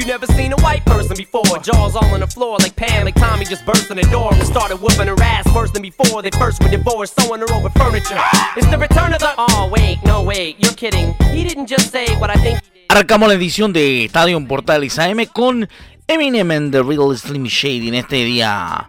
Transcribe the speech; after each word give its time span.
You 0.00 0.06
never 0.06 0.26
seen 0.26 0.52
a 0.52 0.56
white 0.62 0.84
person 0.86 1.14
before. 1.16 1.58
Jaws 1.62 1.94
all 1.94 2.14
on 2.14 2.20
the 2.20 2.26
floor 2.26 2.56
like 2.58 2.74
Pam, 2.74 3.04
like 3.04 3.14
Tommy 3.14 3.44
just 3.44 3.64
burst 3.66 3.90
in 3.90 3.98
the 3.98 4.02
door 4.04 4.32
and 4.32 4.46
started 4.46 4.76
whooping 4.80 5.06
her 5.06 5.22
ass 5.22 5.46
worse 5.54 5.70
than 5.70 5.82
before. 5.82 6.22
They 6.22 6.30
first 6.30 6.62
were 6.62 6.70
divorced, 6.70 7.20
sewing 7.20 7.40
her 7.40 7.52
over 7.52 7.68
furniture. 7.70 8.18
It's 8.56 8.66
the 8.68 8.78
return 8.78 9.12
of 9.12 9.20
the. 9.20 9.32
Oh, 9.36 9.68
wait, 9.70 9.98
no, 10.04 10.22
wait, 10.22 10.56
you're 10.58 10.72
kidding. 10.72 11.14
He 11.34 11.44
didn't 11.44 11.66
just 11.66 11.92
say 11.92 12.06
what 12.16 12.30
I 12.30 12.36
think. 12.36 12.58
Arrancamos 12.88 13.28
la 13.28 13.34
edición 13.34 13.72
de 13.72 14.06
Estadio 14.06 14.40
Portales 14.48 14.98
AM 14.98 15.24
con 15.26 15.68
Eminem 16.08 16.50
and 16.50 16.72
the 16.72 16.82
Real 16.82 17.16
Slim 17.16 17.46
Shady 17.46 17.88
en 17.88 17.94
este 17.94 18.24
día 18.24 18.88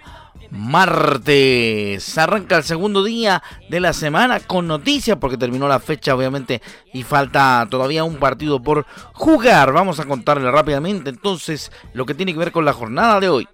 martes. 0.52 2.18
Arranca 2.18 2.58
el 2.58 2.64
segundo 2.64 3.04
día 3.04 3.41
de 3.70 3.80
la 3.80 3.94
semana 3.94 4.40
con 4.40 4.68
noticias 4.68 5.18
porque 5.18 5.38
terminó 5.38 5.68
la 5.68 5.80
fecha 5.80 6.14
obviamente 6.14 6.62
y 6.94 7.04
falta 7.04 7.66
todavía 7.70 8.04
un 8.04 8.18
partido 8.18 8.62
por 8.62 8.86
jugar. 9.14 9.72
Vamos 9.72 10.00
a 10.00 10.05
contarle 10.05 10.52
rápidamente 10.52 11.10
entonces 11.10 11.71
lo 11.93 12.05
que 12.05 12.13
tiene 12.13 12.34
que 12.34 12.40
ver 12.40 12.52
con 12.52 12.66
la 12.66 12.74
jornada 12.74 13.20
de 13.20 13.30
hoy. 13.30 13.48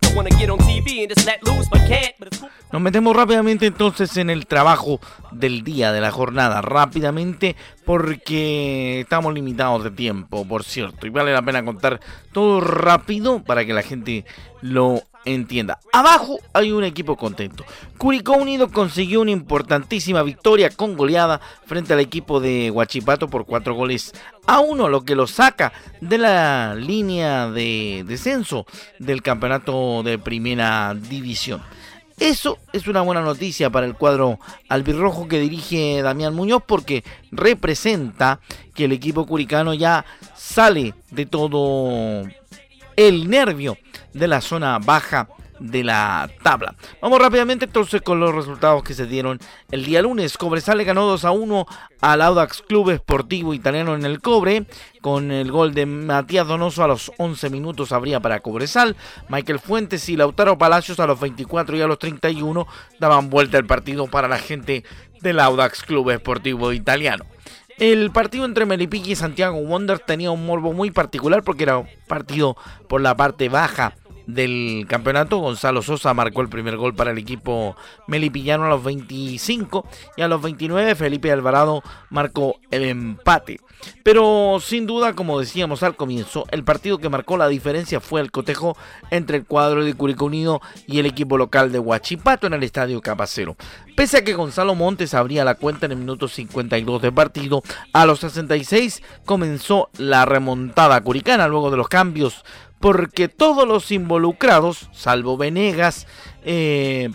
Nos 2.71 2.81
metemos 2.81 3.15
rápidamente 3.15 3.65
entonces 3.65 4.17
en 4.17 4.29
el 4.29 4.45
trabajo 4.45 4.99
del 5.31 5.63
día 5.63 5.91
de 5.91 6.01
la 6.01 6.11
jornada. 6.11 6.61
Rápidamente 6.61 7.55
porque 7.85 9.01
estamos 9.01 9.33
limitados 9.33 9.83
de 9.85 9.91
tiempo, 9.91 10.45
por 10.45 10.63
cierto. 10.63 11.07
Y 11.07 11.09
vale 11.09 11.31
la 11.31 11.41
pena 11.41 11.63
contar 11.63 12.01
todo 12.33 12.59
rápido 12.59 13.41
para 13.43 13.65
que 13.65 13.73
la 13.73 13.83
gente 13.83 14.25
lo 14.61 15.01
entienda. 15.33 15.79
Abajo 15.93 16.39
hay 16.53 16.71
un 16.71 16.83
equipo 16.83 17.15
contento. 17.15 17.63
Curicó 17.97 18.33
Unido 18.33 18.69
consiguió 18.71 19.21
una 19.21 19.31
importantísima 19.31 20.23
victoria 20.23 20.69
con 20.69 20.95
goleada 20.95 21.41
frente 21.65 21.93
al 21.93 21.99
equipo 21.99 22.39
de 22.39 22.71
Huachipato 22.71 23.27
por 23.27 23.45
cuatro 23.45 23.75
goles 23.75 24.13
a 24.45 24.59
uno, 24.59 24.89
lo 24.89 25.03
que 25.03 25.15
lo 25.15 25.27
saca 25.27 25.73
de 26.01 26.17
la 26.17 26.75
línea 26.75 27.49
de 27.49 28.03
descenso 28.07 28.65
del 28.99 29.21
campeonato 29.21 30.03
de 30.03 30.17
primera 30.17 30.93
división. 30.93 31.61
Eso 32.19 32.57
es 32.73 32.87
una 32.87 33.01
buena 33.01 33.21
noticia 33.21 33.69
para 33.69 33.85
el 33.85 33.93
cuadro 33.93 34.39
albirrojo 34.69 35.27
que 35.27 35.39
dirige 35.39 36.01
Damián 36.01 36.33
Muñoz 36.33 36.63
porque 36.65 37.03
representa 37.31 38.39
que 38.73 38.85
el 38.85 38.91
equipo 38.91 39.27
curicano 39.27 39.75
ya 39.75 40.03
sale 40.35 40.95
de 41.11 41.27
todo 41.27 42.23
el 42.97 43.29
nervio 43.29 43.77
de 44.13 44.27
la 44.27 44.41
zona 44.41 44.79
baja 44.79 45.29
de 45.59 45.83
la 45.83 46.29
tabla. 46.43 46.75
Vamos 47.01 47.19
rápidamente 47.19 47.65
entonces 47.65 48.01
con 48.01 48.19
los 48.19 48.33
resultados 48.33 48.83
que 48.83 48.93
se 48.93 49.05
dieron 49.05 49.39
el 49.71 49.85
día 49.85 50.01
lunes. 50.01 50.37
Cobresal 50.37 50.83
ganó 50.83 51.05
2 51.05 51.25
a 51.25 51.31
1 51.31 51.65
al 52.01 52.21
Audax 52.21 52.61
Club 52.61 52.91
Esportivo 52.91 53.53
Italiano 53.53 53.95
en 53.95 54.05
el 54.05 54.21
Cobre. 54.21 54.65
Con 55.01 55.31
el 55.31 55.51
gol 55.51 55.73
de 55.73 55.85
Matías 55.85 56.47
Donoso 56.47 56.83
a 56.83 56.87
los 56.87 57.11
11 57.17 57.49
minutos 57.49 57.91
habría 57.91 58.19
para 58.19 58.39
Cobresal. 58.39 58.95
Michael 59.29 59.59
Fuentes 59.59 60.09
y 60.09 60.17
Lautaro 60.17 60.57
Palacios 60.57 60.99
a 60.99 61.07
los 61.07 61.19
24 61.19 61.77
y 61.77 61.81
a 61.81 61.87
los 61.87 61.99
31 61.99 62.67
daban 62.99 63.29
vuelta 63.29 63.57
el 63.57 63.65
partido 63.65 64.07
para 64.07 64.27
la 64.27 64.39
gente 64.39 64.83
del 65.21 65.39
Audax 65.39 65.83
Club 65.83 66.11
Esportivo 66.11 66.73
Italiano. 66.73 67.25
El 67.79 68.09
partido 68.09 68.45
entre 68.45 68.65
Melipilla 68.65 69.11
y 69.11 69.15
Santiago 69.15 69.61
Wonder 69.61 69.99
tenía 69.99 70.31
un 70.31 70.45
morbo 70.45 70.73
muy 70.73 70.89
particular 70.89 71.43
porque 71.43 71.63
era 71.63 71.77
un 71.77 71.87
partido 72.07 72.57
por 72.87 73.01
la 73.01 73.15
parte 73.15 73.49
baja 73.49 73.93
del 74.27 74.85
campeonato. 74.87 75.39
Gonzalo 75.39 75.81
Sosa 75.81 76.13
marcó 76.13 76.41
el 76.41 76.49
primer 76.49 76.77
gol 76.77 76.93
para 76.93 77.11
el 77.11 77.17
equipo 77.17 77.75
melipillano 78.05 78.65
a 78.65 78.69
los 78.69 78.83
25 78.83 79.87
y 80.15 80.21
a 80.21 80.27
los 80.27 80.41
29 80.41 80.95
Felipe 80.95 81.31
Alvarado 81.31 81.81
marcó 82.09 82.59
el 82.69 82.83
empate. 82.83 83.59
Pero 84.03 84.57
sin 84.61 84.87
duda, 84.87 85.13
como 85.13 85.39
decíamos 85.39 85.83
al 85.83 85.95
comienzo, 85.95 86.45
el 86.51 86.63
partido 86.63 86.97
que 86.97 87.09
marcó 87.09 87.37
la 87.37 87.47
diferencia 87.47 87.99
fue 87.99 88.21
el 88.21 88.31
cotejo 88.31 88.75
entre 89.11 89.37
el 89.37 89.45
cuadro 89.45 89.83
de 89.83 89.93
Curicó 89.93 90.25
Unido 90.25 90.61
y 90.87 90.99
el 90.99 91.05
equipo 91.05 91.37
local 91.37 91.71
de 91.71 91.79
Huachipato 91.79 92.47
en 92.47 92.53
el 92.53 92.63
estadio 92.63 93.01
Capacero. 93.01 93.55
Pese 93.95 94.17
a 94.17 94.23
que 94.23 94.33
Gonzalo 94.33 94.75
Montes 94.75 95.13
abría 95.13 95.45
la 95.45 95.55
cuenta 95.55 95.85
en 95.85 95.93
el 95.93 95.99
minuto 95.99 96.27
52 96.27 97.01
de 97.01 97.11
partido, 97.11 97.63
a 97.93 98.05
los 98.05 98.19
66 98.19 99.01
comenzó 99.25 99.89
la 99.97 100.25
remontada 100.25 100.99
curicana 101.01 101.47
luego 101.47 101.71
de 101.71 101.77
los 101.77 101.87
cambios 101.87 102.43
porque 102.79 103.27
todos 103.27 103.67
los 103.67 103.91
involucrados, 103.91 104.89
salvo 104.91 105.37
Venegas, 105.37 106.07
eh, 106.43 107.09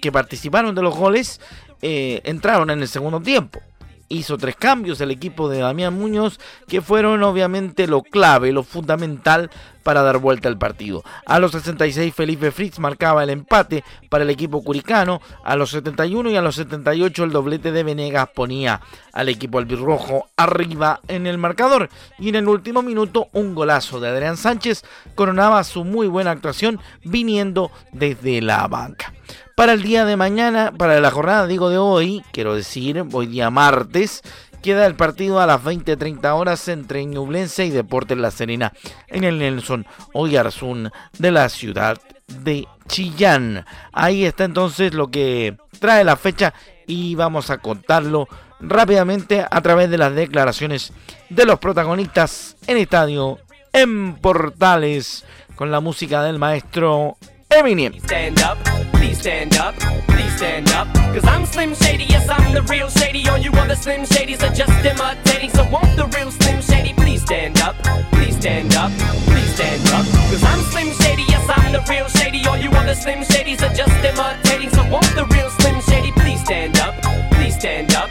que 0.00 0.12
participaron 0.12 0.74
de 0.74 0.82
los 0.82 0.96
goles, 0.96 1.40
eh, 1.82 2.20
entraron 2.24 2.70
en 2.70 2.80
el 2.80 2.88
segundo 2.88 3.20
tiempo 3.20 3.60
hizo 4.08 4.38
tres 4.38 4.56
cambios 4.56 5.00
el 5.00 5.10
equipo 5.10 5.48
de 5.48 5.58
Damián 5.58 5.94
Muñoz 5.94 6.38
que 6.66 6.80
fueron 6.80 7.22
obviamente 7.22 7.86
lo 7.86 8.02
clave, 8.02 8.52
lo 8.52 8.62
fundamental 8.62 9.50
para 9.82 10.02
dar 10.02 10.18
vuelta 10.18 10.48
al 10.48 10.58
partido. 10.58 11.02
A 11.24 11.38
los 11.38 11.52
66 11.52 12.14
Felipe 12.14 12.50
Fritz 12.50 12.78
marcaba 12.78 13.24
el 13.24 13.30
empate 13.30 13.84
para 14.10 14.24
el 14.24 14.30
equipo 14.30 14.62
curicano, 14.62 15.20
a 15.44 15.56
los 15.56 15.70
71 15.70 16.30
y 16.30 16.36
a 16.36 16.42
los 16.42 16.56
78 16.56 17.24
el 17.24 17.30
doblete 17.30 17.72
de 17.72 17.84
Venegas 17.84 18.28
ponía 18.34 18.80
al 19.12 19.28
equipo 19.28 19.58
albirrojo 19.58 20.28
arriba 20.36 21.00
en 21.08 21.26
el 21.26 21.38
marcador. 21.38 21.88
Y 22.18 22.28
en 22.28 22.36
el 22.36 22.48
último 22.48 22.82
minuto 22.82 23.28
un 23.32 23.54
golazo 23.54 24.00
de 24.00 24.08
Adrián 24.08 24.36
Sánchez 24.36 24.84
coronaba 25.14 25.64
su 25.64 25.84
muy 25.84 26.06
buena 26.06 26.32
actuación 26.32 26.80
viniendo 27.02 27.70
desde 27.92 28.42
la 28.42 28.66
banca 28.68 29.12
para 29.58 29.72
el 29.72 29.82
día 29.82 30.04
de 30.04 30.16
mañana, 30.16 30.70
para 30.70 31.00
la 31.00 31.10
jornada, 31.10 31.48
digo, 31.48 31.68
de 31.68 31.78
hoy, 31.78 32.22
quiero 32.30 32.54
decir, 32.54 33.04
hoy 33.10 33.26
día 33.26 33.50
martes, 33.50 34.22
queda 34.62 34.86
el 34.86 34.94
partido 34.94 35.40
a 35.40 35.46
las 35.46 35.64
20.30 35.64 36.32
horas 36.38 36.68
entre 36.68 37.04
Ñublense 37.04 37.66
y 37.66 37.70
Deportes 37.70 38.16
La 38.18 38.30
Serena 38.30 38.72
en 39.08 39.24
el 39.24 39.40
Nelson 39.40 39.84
Oyarzún 40.12 40.92
de 41.18 41.32
la 41.32 41.48
ciudad 41.48 41.98
de 42.28 42.68
Chillán. 42.86 43.66
Ahí 43.90 44.24
está 44.24 44.44
entonces 44.44 44.94
lo 44.94 45.10
que 45.10 45.56
trae 45.80 46.04
la 46.04 46.14
fecha 46.14 46.54
y 46.86 47.16
vamos 47.16 47.50
a 47.50 47.58
contarlo 47.58 48.28
rápidamente 48.60 49.44
a 49.50 49.60
través 49.60 49.90
de 49.90 49.98
las 49.98 50.14
declaraciones 50.14 50.92
de 51.30 51.44
los 51.44 51.58
protagonistas 51.58 52.56
en 52.68 52.76
estadio 52.76 53.40
en 53.72 54.14
Portales 54.14 55.24
con 55.56 55.72
la 55.72 55.80
música 55.80 56.22
del 56.22 56.38
maestro 56.38 57.16
Eminem. 57.50 57.98
Stand 58.04 58.40
up, 58.42 58.58
please 58.92 59.18
stand 59.20 59.56
up, 59.56 59.74
please 60.08 60.36
stand 60.36 60.68
up. 60.72 60.86
Cause 61.14 61.24
I'm 61.24 61.46
Slim 61.46 61.74
Shady, 61.74 62.04
yes, 62.04 62.28
I'm 62.28 62.52
the 62.52 62.62
real 62.62 62.90
Shady. 62.90 63.26
All 63.28 63.38
you 63.38 63.50
other 63.52 63.74
Slim 63.74 64.02
Shadys 64.02 64.42
are 64.42 64.54
just 64.54 64.70
imitating. 64.84 65.50
So 65.50 65.64
won't 65.70 65.96
the 65.96 66.06
real 66.14 66.30
Slim 66.30 66.60
Shady 66.60 66.92
please 66.92 67.22
stand 67.22 67.58
up, 67.62 67.74
please 68.12 68.36
stand 68.36 68.74
up, 68.74 68.92
please 69.24 69.54
stand 69.54 69.88
up. 69.88 70.04
Cause 70.28 70.44
I'm 70.44 70.60
Slim 70.70 70.92
Shady, 71.00 71.24
yes, 71.28 71.48
I'm 71.48 71.72
the 71.72 71.82
real 71.88 72.06
Shady. 72.08 72.46
All 72.46 72.58
you 72.58 72.70
other 72.70 72.94
Slim 72.94 73.20
Shadys 73.20 73.62
are 73.62 73.74
just 73.74 73.96
imitating. 74.04 74.70
So 74.70 74.82
won't 74.90 75.14
the 75.16 75.24
real 75.32 75.48
Slim 75.58 75.80
Shady 75.80 76.12
please 76.12 76.40
stand 76.44 76.78
up, 76.80 76.94
please 77.32 77.54
stand 77.54 77.94
up. 77.94 78.10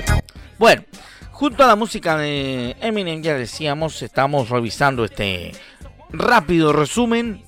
Bueno. 0.58 0.84
Junto 1.32 1.64
a 1.64 1.68
la 1.68 1.76
música 1.76 2.18
de 2.18 2.76
Eminem, 2.82 3.22
ya 3.22 3.36
decíamos, 3.36 4.02
estamos 4.02 4.50
revisando 4.50 5.06
este 5.06 5.52
rápido 6.10 6.74
resumen 6.74 7.44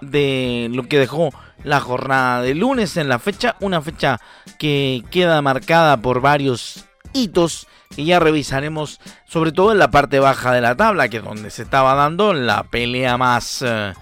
de 0.00 0.68
lo 0.72 0.84
que 0.84 0.98
dejó 0.98 1.30
la 1.64 1.80
jornada 1.80 2.42
de 2.42 2.54
lunes 2.54 2.96
en 2.96 3.08
la 3.08 3.18
fecha, 3.18 3.56
una 3.60 3.80
fecha 3.80 4.20
que 4.58 5.04
queda 5.10 5.42
marcada 5.42 5.96
por 5.96 6.20
varios 6.20 6.84
hitos 7.12 7.66
que 7.94 8.04
ya 8.04 8.18
revisaremos, 8.18 9.00
sobre 9.26 9.52
todo 9.52 9.72
en 9.72 9.78
la 9.78 9.90
parte 9.90 10.18
baja 10.18 10.52
de 10.52 10.60
la 10.60 10.76
tabla, 10.76 11.08
que 11.08 11.18
es 11.18 11.24
donde 11.24 11.50
se 11.50 11.62
estaba 11.62 11.94
dando 11.94 12.32
la 12.32 12.64
pelea 12.64 13.16
más 13.16 13.62
uh, 13.62 13.92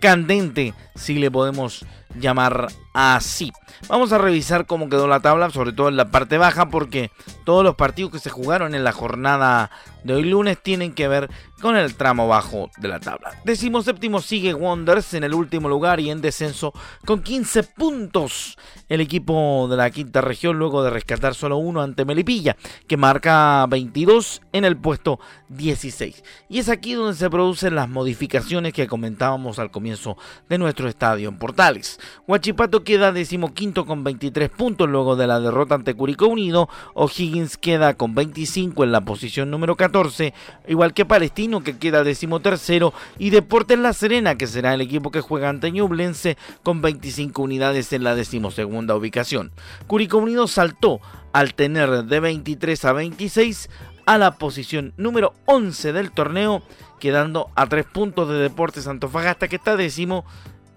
candente, 0.00 0.74
si 1.00 1.14
le 1.14 1.30
podemos 1.30 1.84
llamar 2.18 2.68
así. 2.92 3.52
Vamos 3.88 4.12
a 4.12 4.18
revisar 4.18 4.66
cómo 4.66 4.88
quedó 4.88 5.06
la 5.06 5.20
tabla, 5.20 5.50
sobre 5.50 5.72
todo 5.72 5.88
en 5.88 5.96
la 5.96 6.10
parte 6.10 6.38
baja, 6.38 6.68
porque 6.68 7.10
todos 7.44 7.64
los 7.64 7.76
partidos 7.76 8.12
que 8.12 8.18
se 8.18 8.30
jugaron 8.30 8.74
en 8.74 8.84
la 8.84 8.92
jornada 8.92 9.70
de 10.04 10.14
hoy 10.14 10.24
lunes 10.24 10.58
tienen 10.62 10.92
que 10.92 11.08
ver 11.08 11.30
con 11.60 11.76
el 11.76 11.94
tramo 11.94 12.26
bajo 12.26 12.70
de 12.78 12.88
la 12.88 13.00
tabla. 13.00 13.32
Decimo 13.44 13.82
séptimo 13.82 14.20
sigue 14.20 14.54
Wonders 14.54 15.14
en 15.14 15.24
el 15.24 15.34
último 15.34 15.68
lugar 15.68 16.00
y 16.00 16.10
en 16.10 16.20
descenso 16.20 16.72
con 17.04 17.22
15 17.22 17.62
puntos. 17.64 18.56
El 18.88 19.00
equipo 19.00 19.68
de 19.70 19.76
la 19.76 19.90
quinta 19.90 20.20
región 20.20 20.58
luego 20.58 20.82
de 20.82 20.90
rescatar 20.90 21.34
solo 21.34 21.58
uno 21.58 21.82
ante 21.82 22.04
Melipilla, 22.04 22.56
que 22.88 22.96
marca 22.96 23.66
22 23.68 24.42
en 24.52 24.64
el 24.64 24.76
puesto 24.76 25.20
16. 25.48 26.24
Y 26.48 26.58
es 26.58 26.68
aquí 26.68 26.94
donde 26.94 27.16
se 27.16 27.30
producen 27.30 27.74
las 27.74 27.88
modificaciones 27.88 28.72
que 28.72 28.86
comentábamos 28.86 29.58
al 29.58 29.70
comienzo 29.70 30.16
de 30.48 30.58
nuestro 30.58 30.88
estadio 30.90 31.28
en 31.28 31.38
Portales. 31.38 31.98
Huachipato 32.26 32.84
queda 32.84 33.12
decimoquinto 33.12 33.86
con 33.86 34.04
23 34.04 34.50
puntos 34.50 34.88
luego 34.88 35.16
de 35.16 35.26
la 35.26 35.40
derrota 35.40 35.74
ante 35.74 35.94
Curicó 35.94 36.26
Unido. 36.26 36.68
O'Higgins 36.94 37.56
queda 37.56 37.94
con 37.94 38.14
25 38.14 38.84
en 38.84 38.92
la 38.92 39.04
posición 39.04 39.50
número 39.50 39.76
14, 39.76 40.34
igual 40.68 40.92
que 40.92 41.06
Palestino 41.06 41.62
que 41.62 41.78
queda 41.78 42.04
decimotercero 42.04 42.92
y 43.18 43.30
Deportes 43.30 43.78
La 43.78 43.92
Serena 43.92 44.34
que 44.34 44.46
será 44.46 44.74
el 44.74 44.80
equipo 44.80 45.10
que 45.10 45.20
juega 45.20 45.48
ante 45.48 45.70
Ñublense 45.70 46.36
con 46.62 46.82
25 46.82 47.42
unidades 47.42 47.92
en 47.92 48.04
la 48.04 48.14
decimosegunda 48.14 48.94
ubicación. 48.94 49.52
Curicó 49.86 50.18
Unido 50.18 50.46
saltó 50.46 51.00
al 51.32 51.54
tener 51.54 52.04
de 52.04 52.20
23 52.20 52.84
a 52.84 52.92
26 52.92 53.70
a 54.06 54.18
la 54.18 54.32
posición 54.32 54.92
número 54.96 55.34
11 55.46 55.92
del 55.92 56.10
torneo, 56.10 56.62
quedando 56.98 57.50
a 57.54 57.66
3 57.66 57.86
puntos 57.86 58.28
de 58.28 58.34
Deportes 58.34 58.86
Antofagasta 58.86 59.48
que 59.48 59.56
está 59.56 59.76
décimo 59.76 60.24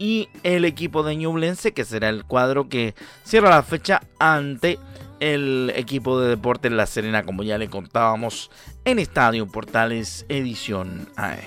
y 0.03 0.27
el 0.43 0.65
equipo 0.65 1.01
de 1.01 1.15
Ñublense 1.15 1.71
que 1.71 1.85
será 1.85 2.09
el 2.09 2.25
cuadro 2.25 2.67
que 2.67 2.93
cierra 3.23 3.49
la 3.49 3.63
fecha 3.63 4.01
ante 4.19 4.77
el 5.21 5.71
equipo 5.77 6.19
de 6.19 6.27
Deportes 6.27 6.73
La 6.73 6.87
Serena, 6.87 7.23
como 7.23 7.41
ya 7.41 7.57
le 7.57 7.69
contábamos 7.69 8.51
en 8.83 8.99
Estadio 8.99 9.47
Portales 9.47 10.25
Edición 10.27 11.07
AE. 11.15 11.39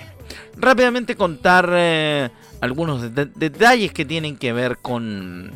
Rápidamente 0.55 1.15
contar 1.15 1.69
eh, 1.71 2.31
algunos 2.59 3.13
detalles 3.13 3.93
que 3.93 4.05
tienen 4.05 4.35
que 4.35 4.53
ver 4.53 4.79
con 4.79 5.51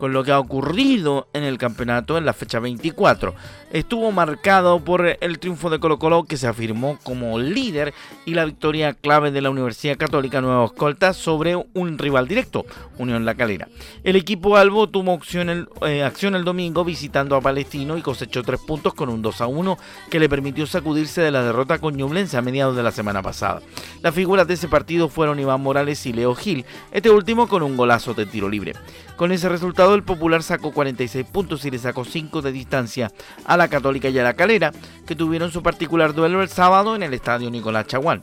con 0.00 0.14
lo 0.14 0.24
que 0.24 0.32
ha 0.32 0.40
ocurrido 0.40 1.28
en 1.34 1.44
el 1.44 1.58
campeonato 1.58 2.16
en 2.16 2.24
la 2.24 2.32
fecha 2.32 2.58
24. 2.58 3.34
Estuvo 3.70 4.10
marcado 4.10 4.80
por 4.80 5.16
el 5.20 5.38
triunfo 5.38 5.70
de 5.70 5.78
Colo 5.78 6.00
Colo 6.00 6.24
que 6.24 6.36
se 6.36 6.48
afirmó 6.48 6.98
como 7.04 7.38
líder 7.38 7.94
y 8.24 8.34
la 8.34 8.44
victoria 8.44 8.94
clave 8.94 9.30
de 9.30 9.40
la 9.40 9.50
Universidad 9.50 9.96
Católica 9.96 10.40
Nueva 10.40 10.64
Escolta 10.64 11.12
sobre 11.12 11.54
un 11.54 11.96
rival 11.96 12.26
directo, 12.26 12.66
Unión 12.98 13.24
La 13.24 13.36
Calera. 13.36 13.68
El 14.02 14.16
equipo 14.16 14.56
Albo 14.56 14.88
tuvo 14.88 15.12
acción 15.12 15.50
el, 15.50 15.68
eh, 15.86 16.02
acción 16.02 16.34
el 16.34 16.42
domingo 16.42 16.84
visitando 16.84 17.36
a 17.36 17.40
Palestino 17.40 17.96
y 17.96 18.02
cosechó 18.02 18.42
tres 18.42 18.58
puntos 18.60 18.92
con 18.92 19.08
un 19.08 19.22
2 19.22 19.40
a 19.40 19.46
1 19.46 19.78
que 20.10 20.18
le 20.18 20.28
permitió 20.28 20.66
sacudirse 20.66 21.20
de 21.20 21.30
la 21.30 21.44
derrota 21.44 21.78
con 21.78 21.96
Ñublense 21.96 22.36
a 22.36 22.42
mediados 22.42 22.74
de 22.74 22.82
la 22.82 22.90
semana 22.90 23.22
pasada. 23.22 23.62
Las 24.02 24.14
figuras 24.14 24.48
de 24.48 24.54
ese 24.54 24.66
partido 24.66 25.08
fueron 25.08 25.38
Iván 25.38 25.60
Morales 25.60 26.04
y 26.06 26.12
Leo 26.12 26.34
Gil, 26.34 26.64
este 26.90 27.10
último 27.10 27.46
con 27.46 27.62
un 27.62 27.76
golazo 27.76 28.14
de 28.14 28.26
tiro 28.26 28.48
libre. 28.48 28.72
Con 29.16 29.32
ese 29.32 29.48
resultado 29.50 29.94
el 29.94 30.02
Popular 30.02 30.42
sacó 30.42 30.72
46 30.72 31.26
puntos 31.26 31.64
y 31.66 31.70
le 31.70 31.78
sacó 31.78 32.06
5 32.06 32.40
de 32.40 32.52
distancia 32.52 33.12
a 33.44 33.58
la 33.60 33.68
Católica 33.68 34.08
y 34.08 34.18
a 34.18 34.22
la 34.22 34.34
Calera, 34.34 34.72
que 35.06 35.14
tuvieron 35.14 35.52
su 35.52 35.62
particular 35.62 36.14
duelo 36.14 36.42
el 36.42 36.48
sábado 36.48 36.96
en 36.96 37.02
el 37.02 37.12
estadio 37.12 37.50
Nicolás 37.50 37.86
Chaguán. 37.86 38.22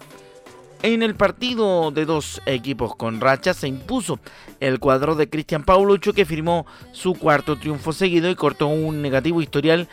En 0.81 1.03
el 1.03 1.15
partido 1.15 1.91
de 1.91 2.05
dos 2.05 2.41
equipos 2.45 2.95
con 2.95 3.21
racha 3.21 3.53
se 3.53 3.67
impuso 3.67 4.19
el 4.59 4.79
cuadro 4.79 5.15
de 5.15 5.29
Cristian 5.29 5.63
Paulucho 5.63 6.13
que 6.13 6.25
firmó 6.25 6.65
su 6.91 7.13
cuarto 7.13 7.55
triunfo 7.55 7.93
seguido 7.93 8.29
y 8.29 8.35
cortó 8.35 8.67
un 8.67 9.01
negativo 9.01 9.41
historial 9.41 9.87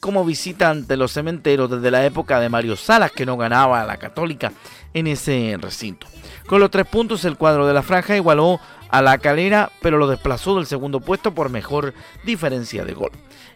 como 0.00 0.24
visita 0.24 0.70
ante 0.70 0.96
los 0.96 1.12
cementeros 1.12 1.70
desde 1.70 1.90
la 1.90 2.04
época 2.04 2.38
de 2.38 2.48
Mario 2.48 2.76
Salas 2.76 3.12
que 3.12 3.26
no 3.26 3.36
ganaba 3.36 3.80
a 3.80 3.86
la 3.86 3.96
Católica 3.96 4.52
en 4.92 5.06
ese 5.06 5.56
recinto. 5.60 6.06
Con 6.46 6.60
los 6.60 6.70
tres 6.70 6.86
puntos 6.86 7.24
el 7.24 7.36
cuadro 7.36 7.66
de 7.66 7.74
la 7.74 7.82
franja 7.82 8.16
igualó 8.16 8.60
a 8.94 9.02
la 9.02 9.18
calera, 9.18 9.72
pero 9.82 9.98
lo 9.98 10.06
desplazó 10.06 10.54
del 10.54 10.66
segundo 10.66 11.00
puesto 11.00 11.34
por 11.34 11.50
mejor 11.50 11.94
diferencia 12.24 12.84
de 12.84 12.94
gol. 12.94 13.10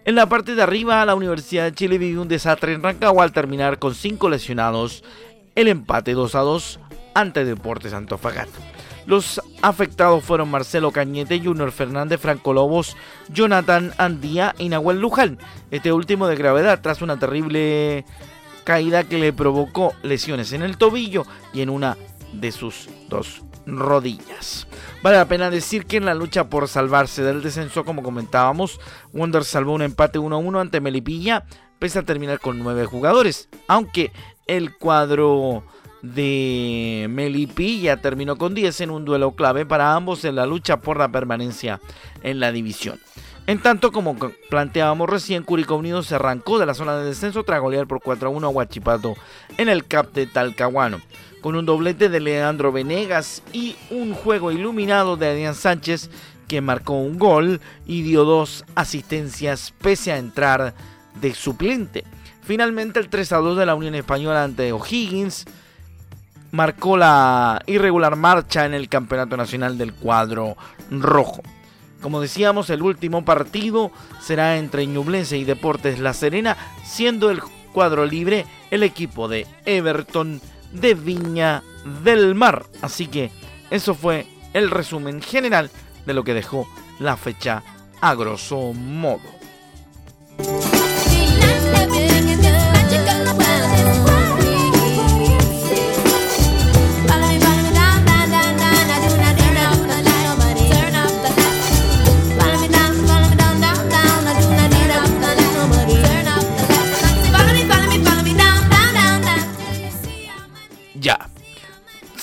En 0.05 0.17
la 0.17 0.29
parte 0.29 0.57
de 0.57 0.63
arriba, 0.65 1.05
la 1.05 1.15
Universidad 1.15 1.63
de 1.63 1.75
Chile 1.75 1.97
vivió 1.97 2.23
un 2.23 2.27
desastre 2.27 2.73
en 2.73 2.83
Rancagua 2.83 3.23
al 3.23 3.31
terminar 3.31 3.79
con 3.79 3.95
cinco 3.95 4.29
lesionados, 4.29 5.05
el 5.55 5.69
empate 5.69 6.15
2 6.15 6.35
a 6.35 6.41
2 6.41 6.81
ante 7.15 7.45
Deportes 7.45 7.93
Antofagasta. 7.93 8.59
Los 9.07 9.41
afectados 9.63 10.25
fueron 10.25 10.51
Marcelo 10.51 10.91
Cañete, 10.91 11.39
Junior 11.39 11.71
Fernández, 11.71 12.21
Franco 12.21 12.53
Lobos, 12.53 12.97
Jonathan 13.29 13.93
Andía 13.97 14.57
y 14.59 14.69
Nahuel 14.71 15.01
Luján. 15.01 15.39
Este 15.71 15.93
último 15.93 16.27
de 16.27 16.35
gravedad 16.35 16.81
tras 16.83 17.01
una 17.01 17.17
terrible 17.17 18.05
caída 18.65 19.05
que 19.05 19.19
le 19.19 19.33
provocó 19.33 19.95
lesiones 20.03 20.53
en 20.53 20.63
el 20.63 20.77
tobillo 20.77 21.25
y 21.55 21.61
en 21.61 21.71
una 21.71 21.97
de 22.33 22.51
sus 22.51 22.89
dos 23.09 23.45
rodillas. 23.67 24.68
Vale 25.01 25.17
la 25.17 25.29
pena 25.29 25.49
decir 25.49 25.87
que 25.87 25.97
en 25.97 26.07
la 26.07 26.15
lucha 26.15 26.49
por 26.49 26.67
salvarse 26.67 27.23
del 27.23 27.41
descenso, 27.41 27.85
como 27.85 28.03
comentábamos, 28.03 28.81
Wonder 29.13 29.45
salvó 29.45 29.75
un 29.75 29.83
empate 29.83 30.19
1-1 30.19 30.61
ante 30.61 30.81
Melipilla, 30.81 31.45
pese 31.79 32.01
a 32.01 32.03
terminar 32.03 32.41
con 32.41 32.59
9 32.59 32.85
jugadores, 32.87 33.49
aunque 33.69 34.11
el 34.49 34.77
cuadro 34.77 35.63
de 36.03 37.07
Melipilla 37.11 37.99
terminó 37.99 38.37
con 38.37 38.55
10 38.55 38.81
en 38.81 38.91
un 38.91 39.05
duelo 39.05 39.37
clave 39.37 39.65
para 39.67 39.95
ambos 39.95 40.25
en 40.25 40.35
la 40.35 40.47
lucha 40.47 40.79
por 40.79 40.99
la 40.99 41.09
permanencia 41.09 41.81
en 42.25 42.41
la 42.41 42.51
división. 42.51 42.99
En 43.47 43.63
tanto, 43.63 43.93
como 43.93 44.17
planteábamos 44.51 45.09
recién, 45.09 45.45
Curicó 45.45 45.77
Unido 45.77 46.03
se 46.03 46.17
arrancó 46.17 46.59
de 46.59 46.67
la 46.67 46.75
zona 46.75 46.99
de 46.99 47.07
descenso 47.07 47.45
tras 47.45 47.61
golear 47.61 47.87
por 47.87 48.03
4 48.03 48.29
a 48.29 48.33
1 48.33 48.47
a 48.47 48.51
Huachipato 48.51 49.15
en 49.57 49.69
el 49.69 49.87
CAP 49.87 50.13
de 50.13 50.27
Talcahuano 50.27 51.01
con 51.41 51.55
un 51.57 51.67
doblete 51.67 52.09
de 52.09 52.21
Leandro 52.21 52.73
Venegas 52.73 53.43
y 53.53 53.77
un 53.91 54.15
juego 54.15 54.53
iluminado 54.53 55.17
de 55.17 55.29
Adrián 55.29 55.55
Sánchez 55.55 56.11
que 56.49 56.61
marcó 56.61 56.95
un 56.95 57.19
gol 57.19 57.61
y 57.87 58.03
dio 58.03 58.25
dos 58.25 58.65
asistencias 58.75 59.73
pese 59.81 60.13
a 60.13 60.19
entrar 60.19 60.75
de 61.21 61.35
suplente. 61.35 62.05
Finalmente 62.43 62.99
el 62.99 63.09
3 63.09 63.33
a 63.33 63.37
2 63.39 63.59
de 63.59 63.67
la 63.67 63.75
Unión 63.75 63.95
Española 63.95 64.43
ante 64.43 64.73
O'Higgins 64.73 65.45
marcó 66.51 66.97
la 66.97 67.61
irregular 67.67 68.17
marcha 68.17 68.65
en 68.65 68.75
el 68.75 68.89
Campeonato 68.89 69.37
Nacional 69.37 69.77
del 69.77 69.93
cuadro 69.93 70.57
rojo. 70.91 71.43
Como 72.01 72.21
decíamos, 72.21 72.71
el 72.71 72.83
último 72.83 73.25
partido 73.25 73.91
será 74.21 74.57
entre 74.57 74.87
Ñublense 74.87 75.37
y 75.37 75.45
Deportes 75.45 75.99
La 75.99 76.15
Serena, 76.15 76.57
siendo 76.85 77.31
el 77.31 77.43
cuadro 77.73 78.07
libre 78.07 78.47
el 78.71 78.83
equipo 78.83 79.29
de 79.29 79.47
Everton 79.67 80.41
de 80.73 80.95
Viña 80.95 81.63
del 82.05 82.35
Mar. 82.35 82.67
Así 82.83 83.07
que 83.07 83.31
eso 83.71 83.95
fue 83.95 84.27
el 84.55 84.71
resumen 84.71 85.21
general 85.21 85.71
de 86.07 86.15
lo 86.15 86.25
que 86.25 86.35
dejó 86.35 86.67
la 86.99 87.17
fecha 87.17 87.63
a 88.01 88.15
grosso 88.15 88.73
modo. 88.73 89.38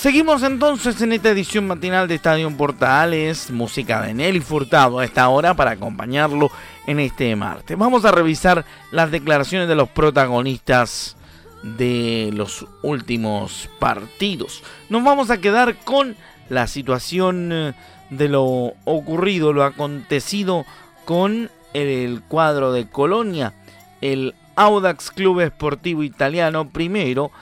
Seguimos 0.06 0.44
entonces 0.44 1.02
en 1.02 1.10
esta 1.10 1.30
edición 1.30 1.66
matinal 1.66 2.06
de 2.06 2.14
Estadio 2.14 2.48
Portales, 2.56 3.50
música 3.50 4.02
de 4.02 4.14
Nelly 4.14 4.38
Furtado 4.38 5.00
a 5.00 5.04
esta 5.04 5.28
hora 5.28 5.54
para 5.54 5.72
acompañarlo 5.72 6.48
en 6.86 7.00
este 7.00 7.34
martes. 7.34 7.76
Vamos 7.76 8.04
a 8.04 8.12
revisar 8.12 8.64
las 8.92 9.10
declaraciones 9.10 9.66
de 9.66 9.74
los 9.74 9.88
protagonistas 9.88 11.16
de 11.64 12.30
los 12.32 12.66
últimos 12.82 13.68
partidos. 13.80 14.62
Nos 14.90 15.02
vamos 15.02 15.30
a 15.30 15.38
quedar 15.38 15.74
con 15.78 16.14
la 16.50 16.68
situación 16.68 17.50
eh, 17.52 17.74
de 18.10 18.28
lo 18.28 18.74
ocurrido, 18.84 19.52
lo 19.52 19.64
acontecido 19.64 20.66
con 21.04 21.50
el 21.74 22.22
cuadro 22.28 22.70
de 22.70 22.88
Colonia, 22.88 23.54
el 24.00 24.36
Audax 24.54 25.10
Club 25.10 25.40
Esportivo 25.40 26.04
Italiano 26.04 26.68
primero 26.68 27.32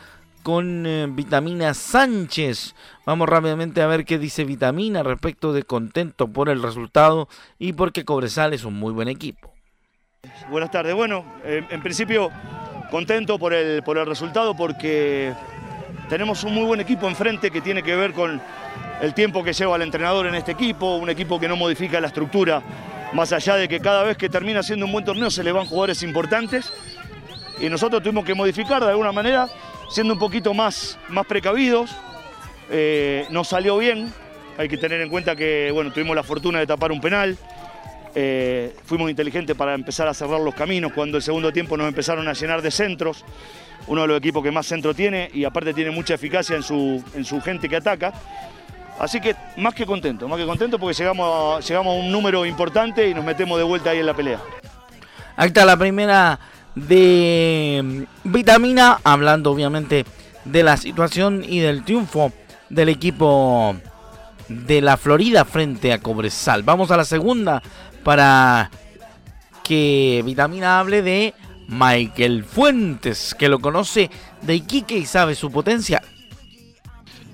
con 0.44 0.86
eh, 0.86 1.06
Vitamina 1.08 1.74
Sánchez. 1.74 2.76
Vamos 3.04 3.28
rápidamente 3.28 3.82
a 3.82 3.88
ver 3.88 4.04
qué 4.04 4.18
dice 4.18 4.44
Vitamina 4.44 5.02
respecto 5.02 5.52
de 5.52 5.64
contento 5.64 6.28
por 6.28 6.48
el 6.48 6.62
resultado 6.62 7.28
y 7.58 7.72
porque 7.72 8.04
Cobresal 8.04 8.52
es 8.52 8.64
un 8.64 8.74
muy 8.74 8.92
buen 8.92 9.08
equipo. 9.08 9.52
Buenas 10.50 10.70
tardes. 10.70 10.94
Bueno, 10.94 11.24
eh, 11.44 11.66
en 11.70 11.82
principio 11.82 12.30
contento 12.90 13.38
por 13.38 13.54
el, 13.54 13.82
por 13.82 13.96
el 13.98 14.06
resultado 14.06 14.54
porque 14.54 15.32
tenemos 16.08 16.44
un 16.44 16.54
muy 16.54 16.64
buen 16.64 16.80
equipo 16.80 17.08
enfrente 17.08 17.50
que 17.50 17.62
tiene 17.62 17.82
que 17.82 17.96
ver 17.96 18.12
con 18.12 18.40
el 19.00 19.14
tiempo 19.14 19.42
que 19.42 19.54
lleva 19.54 19.76
el 19.76 19.82
entrenador 19.82 20.26
en 20.26 20.34
este 20.34 20.52
equipo, 20.52 20.96
un 20.96 21.08
equipo 21.08 21.40
que 21.40 21.48
no 21.48 21.56
modifica 21.56 22.00
la 22.00 22.08
estructura, 22.08 22.62
más 23.14 23.32
allá 23.32 23.56
de 23.56 23.66
que 23.66 23.80
cada 23.80 24.02
vez 24.02 24.18
que 24.18 24.28
termina 24.28 24.62
siendo 24.62 24.84
un 24.84 24.92
buen 24.92 25.06
torneo 25.06 25.30
se 25.30 25.42
le 25.42 25.52
van 25.52 25.64
jugadores 25.64 26.02
importantes. 26.02 26.70
Y 27.60 27.68
nosotros 27.70 28.02
tuvimos 28.02 28.24
que 28.24 28.34
modificar 28.34 28.82
de 28.82 28.90
alguna 28.90 29.12
manera, 29.12 29.48
siendo 29.88 30.14
un 30.14 30.18
poquito 30.18 30.54
más, 30.54 30.98
más 31.08 31.26
precavidos. 31.26 31.90
Eh, 32.70 33.26
no 33.30 33.44
salió 33.44 33.76
bien, 33.78 34.12
hay 34.56 34.68
que 34.68 34.76
tener 34.76 35.00
en 35.00 35.08
cuenta 35.08 35.36
que 35.36 35.70
bueno, 35.72 35.92
tuvimos 35.92 36.16
la 36.16 36.22
fortuna 36.22 36.58
de 36.58 36.66
tapar 36.66 36.92
un 36.92 37.00
penal. 37.00 37.36
Eh, 38.16 38.74
fuimos 38.84 39.10
inteligentes 39.10 39.56
para 39.56 39.74
empezar 39.74 40.06
a 40.06 40.14
cerrar 40.14 40.40
los 40.40 40.54
caminos 40.54 40.92
cuando 40.92 41.16
el 41.16 41.22
segundo 41.22 41.52
tiempo 41.52 41.76
nos 41.76 41.88
empezaron 41.88 42.28
a 42.28 42.32
llenar 42.32 42.62
de 42.62 42.70
centros. 42.70 43.24
Uno 43.86 44.02
de 44.02 44.08
los 44.08 44.18
equipos 44.18 44.42
que 44.42 44.50
más 44.50 44.66
centro 44.66 44.94
tiene 44.94 45.30
y 45.34 45.44
aparte 45.44 45.74
tiene 45.74 45.90
mucha 45.90 46.14
eficacia 46.14 46.56
en 46.56 46.62
su, 46.62 47.02
en 47.14 47.24
su 47.24 47.40
gente 47.40 47.68
que 47.68 47.76
ataca. 47.76 48.12
Así 48.98 49.20
que 49.20 49.34
más 49.56 49.74
que 49.74 49.84
contento, 49.84 50.28
más 50.28 50.38
que 50.38 50.46
contento 50.46 50.78
porque 50.78 50.94
llegamos 50.94 51.58
a, 51.58 51.66
llegamos 51.66 51.96
a 51.96 52.00
un 52.00 52.12
número 52.12 52.46
importante 52.46 53.08
y 53.08 53.14
nos 53.14 53.24
metemos 53.24 53.58
de 53.58 53.64
vuelta 53.64 53.90
ahí 53.90 53.98
en 53.98 54.06
la 54.06 54.14
pelea. 54.14 54.38
Está 55.36 55.64
la 55.64 55.76
primera 55.76 56.38
de 56.74 58.06
mm, 58.24 58.32
Vitamina, 58.32 58.98
hablando 59.04 59.50
obviamente 59.50 60.04
de 60.44 60.62
la 60.62 60.76
situación 60.76 61.44
y 61.46 61.60
del 61.60 61.84
triunfo 61.84 62.32
del 62.68 62.88
equipo 62.88 63.76
de 64.48 64.80
la 64.80 64.96
Florida 64.96 65.44
frente 65.44 65.92
a 65.92 66.00
Cobresal. 66.00 66.62
Vamos 66.62 66.90
a 66.90 66.96
la 66.96 67.04
segunda 67.04 67.62
para 68.02 68.70
que 69.62 70.22
Vitamina 70.24 70.80
hable 70.80 71.02
de 71.02 71.34
Michael 71.68 72.44
Fuentes, 72.44 73.34
que 73.34 73.48
lo 73.48 73.58
conoce 73.60 74.10
de 74.42 74.56
Iquique 74.56 74.98
y 74.98 75.06
sabe 75.06 75.34
su 75.34 75.50
potencia. 75.50 76.02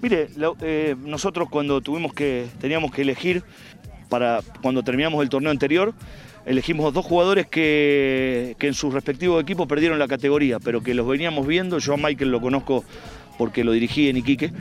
Mire, 0.00 0.28
eh, 0.62 0.96
nosotros 0.98 1.48
cuando 1.50 1.80
tuvimos 1.80 2.14
que, 2.14 2.46
teníamos 2.58 2.90
que 2.90 3.02
elegir 3.02 3.42
para 4.10 4.40
cuando 4.60 4.82
terminamos 4.82 5.22
el 5.22 5.30
torneo 5.30 5.50
anterior, 5.50 5.94
elegimos 6.44 6.92
dos 6.92 7.06
jugadores 7.06 7.46
que, 7.46 8.56
en 8.60 8.74
sus 8.74 8.92
respectivos 8.92 9.42
equipos 9.42 9.66
perdieron 9.66 9.98
la 9.98 10.08
categoría, 10.08 10.58
pero 10.58 10.82
que 10.82 10.92
los 10.92 11.06
veníamos 11.06 11.46
viendo. 11.46 11.78
Yo 11.78 11.94
a 11.94 11.96
Michael 11.96 12.30
lo 12.30 12.40
conozco 12.40 12.84
porque 13.38 13.64
lo 13.64 13.72
dirigí 13.72 14.10
en 14.10 14.18
Iquique, 14.18 14.52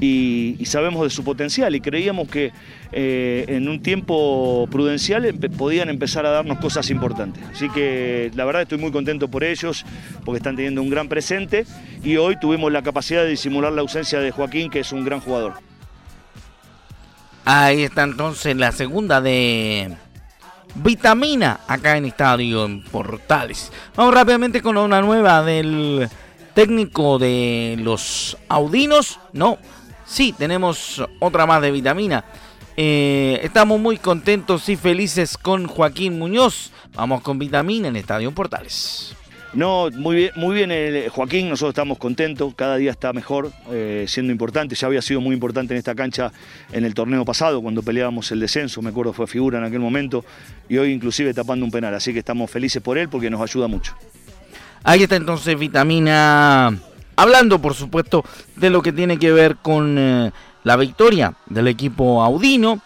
y, 0.00 0.56
sabemos 0.64 1.02
de 1.02 1.10
su 1.10 1.24
potencial 1.24 1.74
y 1.74 1.80
creíamos 1.80 2.28
que 2.28 2.52
eh, 2.92 3.44
en 3.48 3.68
un 3.68 3.82
tiempo 3.82 4.68
prudencial 4.70 5.34
podían 5.58 5.88
empezar 5.88 6.26
a 6.26 6.30
darnos 6.30 6.58
cosas 6.58 6.90
importantes. 6.90 7.42
Así 7.52 7.68
que 7.70 8.30
la 8.36 8.44
verdad 8.44 8.62
estoy 8.62 8.78
muy 8.78 8.92
contento 8.92 9.28
por 9.28 9.42
ellos, 9.42 9.84
porque 10.24 10.36
están 10.36 10.54
teniendo 10.54 10.80
un 10.80 10.90
gran 10.90 11.08
presente 11.08 11.64
y 12.04 12.18
hoy 12.18 12.38
tuvimos 12.38 12.70
la 12.70 12.82
capacidad 12.82 13.24
de 13.24 13.30
disimular 13.30 13.72
la 13.72 13.80
ausencia 13.80 14.20
de 14.20 14.30
Joaquín, 14.30 14.70
que 14.70 14.78
es 14.78 14.92
un 14.92 15.04
gran 15.04 15.18
jugador. 15.18 15.69
Ahí 17.44 17.84
está 17.84 18.02
entonces 18.02 18.56
la 18.56 18.72
segunda 18.72 19.20
de 19.20 19.96
Vitamina 20.74 21.60
acá 21.66 21.96
en 21.96 22.04
Estadio 22.04 22.64
en 22.64 22.84
Portales. 22.84 23.72
Vamos 23.96 24.14
rápidamente 24.14 24.62
con 24.62 24.76
una 24.76 25.00
nueva 25.00 25.42
del 25.42 26.08
técnico 26.54 27.18
de 27.18 27.76
los 27.80 28.36
Audinos. 28.48 29.18
No, 29.32 29.58
sí, 30.06 30.34
tenemos 30.36 31.02
otra 31.18 31.46
más 31.46 31.62
de 31.62 31.70
vitamina. 31.70 32.24
Eh, 32.76 33.40
estamos 33.42 33.80
muy 33.80 33.98
contentos 33.98 34.68
y 34.68 34.76
felices 34.76 35.36
con 35.36 35.66
Joaquín 35.66 36.18
Muñoz. 36.18 36.70
Vamos 36.94 37.22
con 37.22 37.38
vitamina 37.38 37.88
en 37.88 37.96
Estadio 37.96 38.32
Portales. 38.32 39.14
No, 39.52 39.90
muy 39.90 40.16
bien, 40.16 40.30
muy 40.36 40.54
bien 40.54 40.70
eh, 40.70 41.08
Joaquín, 41.10 41.48
nosotros 41.48 41.72
estamos 41.72 41.98
contentos, 41.98 42.54
cada 42.54 42.76
día 42.76 42.92
está 42.92 43.12
mejor, 43.12 43.50
eh, 43.72 44.04
siendo 44.06 44.30
importante, 44.30 44.76
ya 44.76 44.86
había 44.86 45.02
sido 45.02 45.20
muy 45.20 45.34
importante 45.34 45.74
en 45.74 45.78
esta 45.78 45.94
cancha 45.96 46.30
en 46.70 46.84
el 46.84 46.94
torneo 46.94 47.24
pasado, 47.24 47.60
cuando 47.60 47.82
peleábamos 47.82 48.30
el 48.30 48.38
descenso, 48.38 48.80
me 48.80 48.90
acuerdo 48.90 49.12
fue 49.12 49.26
figura 49.26 49.58
en 49.58 49.64
aquel 49.64 49.80
momento, 49.80 50.24
y 50.68 50.78
hoy 50.78 50.92
inclusive 50.92 51.34
tapando 51.34 51.64
un 51.64 51.72
penal, 51.72 51.92
así 51.94 52.12
que 52.12 52.20
estamos 52.20 52.48
felices 52.48 52.80
por 52.80 52.96
él 52.96 53.08
porque 53.08 53.28
nos 53.28 53.40
ayuda 53.40 53.66
mucho. 53.66 53.94
Ahí 54.84 55.02
está 55.02 55.16
entonces 55.16 55.58
vitamina. 55.58 56.78
Hablando, 57.16 57.60
por 57.60 57.74
supuesto, 57.74 58.24
de 58.56 58.70
lo 58.70 58.80
que 58.80 58.92
tiene 58.92 59.18
que 59.18 59.32
ver 59.32 59.56
con 59.56 59.96
eh, 59.98 60.30
la 60.64 60.76
victoria 60.76 61.34
del 61.46 61.68
equipo 61.68 62.22
Audino 62.22 62.80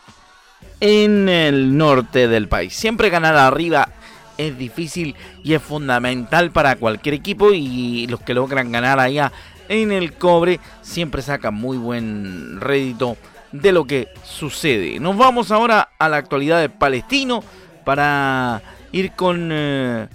en 0.81 1.29
el 1.29 1.77
norte 1.77 2.27
del 2.27 2.49
país. 2.49 2.75
Siempre 2.75 3.11
ganar 3.11 3.37
arriba 3.37 3.89
es 4.39 4.59
difícil 4.59 5.15
y 5.43 5.55
es 5.55 5.63
fundamental 5.63 6.51
para 6.51 6.77
cualquier 6.77 7.15
equipo 7.15 7.53
y 7.53 8.07
los 8.09 8.21
que 8.21 8.35
logran 8.35 8.73
ganar 8.73 9.01
allá 9.01 9.33
en 9.69 9.93
el 9.93 10.13
cobre 10.15 10.61
siempre 10.83 11.23
sacan 11.23 11.55
muy 11.55 11.77
buen 11.77 12.61
rédito 12.61 13.17
de 13.53 13.73
lo 13.73 13.85
que 13.85 14.09
sucede. 14.25 14.99
Nos 15.01 15.17
vamos 15.17 15.51
ahora 15.51 15.91
a 15.99 16.09
la 16.09 16.17
actualidad 16.17 16.61
de 16.61 16.69
Palestino 16.69 17.43
para 17.85 18.63
ir 18.93 19.13
con... 19.13 19.51
Eh, 19.53 20.09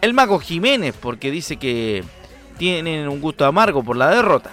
el 0.00 0.12
mago 0.12 0.38
Jiménez, 0.38 0.94
porque 1.00 1.30
dice 1.30 1.56
que 1.56 2.04
tienen 2.58 3.08
un 3.08 3.22
gusto 3.22 3.46
amargo 3.46 3.82
por 3.82 3.96
la 3.96 4.10
derrota. 4.10 4.50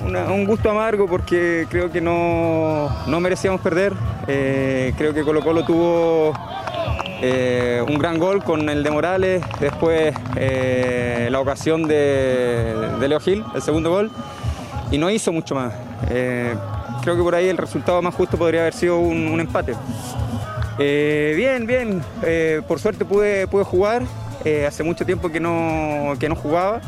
un 0.00 0.44
gusto 0.44 0.70
amargo 0.70 1.08
porque 1.08 1.66
creo 1.68 1.90
que 1.90 2.00
no, 2.00 2.88
merecíamos 3.20 3.60
perder. 3.60 3.92
Eh, 4.28 4.94
creo 4.96 5.12
que 5.12 5.24
Colo 5.24 5.40
Colo 5.40 5.64
tuvo 5.64 6.32
eh, 7.22 7.82
un 7.86 7.98
gran 7.98 8.18
gol 8.18 8.42
con 8.44 8.68
el 8.68 8.82
de 8.82 8.90
Morales, 8.90 9.42
después 9.60 10.14
eh, 10.36 11.28
la 11.30 11.40
ocasión 11.40 11.84
de, 11.84 12.74
Leo 13.00 13.20
Gil, 13.20 13.44
el 13.54 13.62
segundo 13.62 13.90
gol, 13.90 14.10
y 14.90 14.98
no 14.98 15.08
hizo 15.08 15.32
mucho 15.32 15.54
más. 15.54 15.72
creo 16.06 17.16
que 17.16 17.22
por 17.22 17.34
ahí 17.34 17.48
el 17.48 17.56
resultado 17.56 18.02
más 18.02 18.14
justo 18.14 18.36
podría 18.36 18.60
haber 18.60 18.74
sido 18.74 18.98
un 18.98 19.40
empate. 19.40 19.74
Eh, 20.78 21.34
bien, 21.36 21.66
bien. 21.66 22.02
Eh, 22.22 22.62
por 22.66 22.80
suerte 22.80 23.04
pude, 23.04 23.46
pude 23.46 23.64
jugar. 23.64 24.02
Eh, 24.44 24.66
hace 24.66 24.82
mucho 24.82 25.04
tiempo 25.04 25.30
que 25.30 25.40
no, 25.40 26.14
no 26.14 26.36
jugaba. 26.36 26.80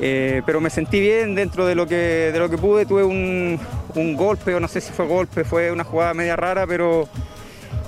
pero 0.00 0.60
me 0.60 0.70
sentí 0.70 1.00
bien 1.00 1.34
dentro 1.34 1.66
de 1.66 1.74
lo 1.74 1.86
que, 1.86 2.30
de 2.32 2.38
lo 2.38 2.48
que 2.48 2.58
pude. 2.58 2.86
Tuve 2.86 3.04
un, 3.04 3.58
golpe, 4.16 4.54
o 4.54 4.60
no 4.60 4.68
sé 4.68 4.80
si 4.80 4.92
fue 4.92 5.06
golpe, 5.06 5.44
fue 5.44 5.70
una 5.70 5.84
jugada 5.84 6.14
media 6.14 6.36
rara, 6.36 6.66
pero 6.66 7.08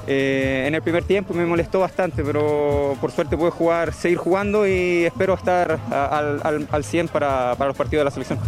en 0.06 0.74
el 0.74 0.82
primer 0.82 1.04
tiempo 1.04 1.34
me 1.34 1.46
molestó 1.46 1.80
bastante. 1.80 2.22
Pero 2.22 2.96
por 3.00 3.10
suerte 3.10 3.36
pude 3.36 3.50
jugar, 3.50 3.92
seguir 3.92 4.18
jugando 4.18 4.66
y 4.66 5.04
espero 5.04 5.34
estar 5.34 5.78
al, 5.90 6.66
al, 6.70 6.84
100 6.84 7.08
para, 7.08 7.54
para 7.56 7.68
los 7.68 7.76
partidos 7.76 8.00
de 8.00 8.04
la 8.04 8.10
selección. 8.10 8.38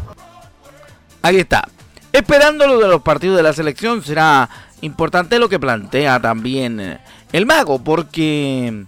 Ahí 1.23 1.39
está. 1.39 1.69
Esperando 2.13 2.67
lo 2.67 2.79
de 2.79 2.89
los 2.89 3.03
partidos 3.03 3.37
de 3.37 3.43
la 3.43 3.53
selección 3.53 4.03
será 4.03 4.49
Importante 4.83 5.39
lo 5.39 5.49
que 5.49 5.59
plantea 5.59 6.21
también 6.21 6.81
eh, 6.81 6.99
el 7.33 7.47
mago, 7.47 7.79
porque 7.83 8.85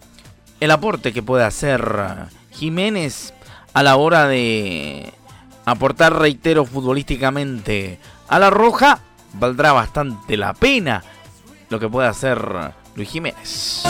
el 0.60 0.70
aporte 0.70 1.12
que 1.12 1.22
puede 1.22 1.44
hacer 1.44 1.82
Jiménez 2.50 3.32
a 3.72 3.82
la 3.82 3.96
hora 3.96 4.28
de 4.28 5.12
aportar, 5.64 6.18
reitero, 6.18 6.66
futbolísticamente 6.66 7.98
a 8.28 8.38
la 8.38 8.50
roja, 8.50 9.00
valdrá 9.34 9.72
bastante 9.72 10.36
la 10.36 10.52
pena 10.52 11.02
lo 11.70 11.78
que 11.78 11.88
puede 11.88 12.08
hacer 12.08 12.38
Luis 12.94 13.08
Jiménez. 13.08 13.84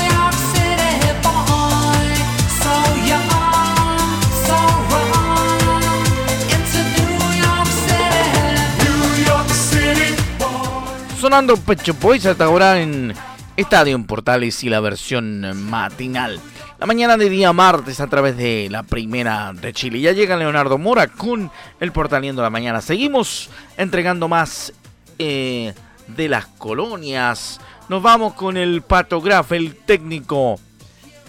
sonando 11.28 11.56
Pecho 11.56 11.94
Boys 11.94 12.24
hasta 12.26 12.44
ahora 12.44 12.80
en 12.80 13.12
Estadio 13.56 13.96
en 13.96 14.04
Portales 14.04 14.62
y 14.62 14.70
la 14.70 14.78
versión 14.78 15.68
matinal. 15.68 16.40
La 16.78 16.86
mañana 16.86 17.16
de 17.16 17.28
día 17.28 17.52
martes 17.52 18.00
a 18.00 18.06
través 18.06 18.36
de 18.36 18.68
la 18.70 18.84
primera 18.84 19.52
de 19.52 19.72
Chile. 19.72 20.00
Ya 20.00 20.12
llega 20.12 20.36
Leonardo 20.36 20.78
Mora 20.78 21.08
con 21.08 21.50
el 21.80 21.90
Portaliendo 21.92 22.40
la 22.40 22.50
mañana. 22.50 22.80
Seguimos 22.80 23.50
entregando 23.76 24.28
más 24.28 24.72
eh, 25.18 25.74
de 26.16 26.28
las 26.28 26.46
colonias. 26.46 27.60
Nos 27.88 28.02
vamos 28.02 28.34
con 28.34 28.56
el 28.56 28.82
patograf, 28.82 29.52
el 29.52 29.74
técnico 29.76 30.58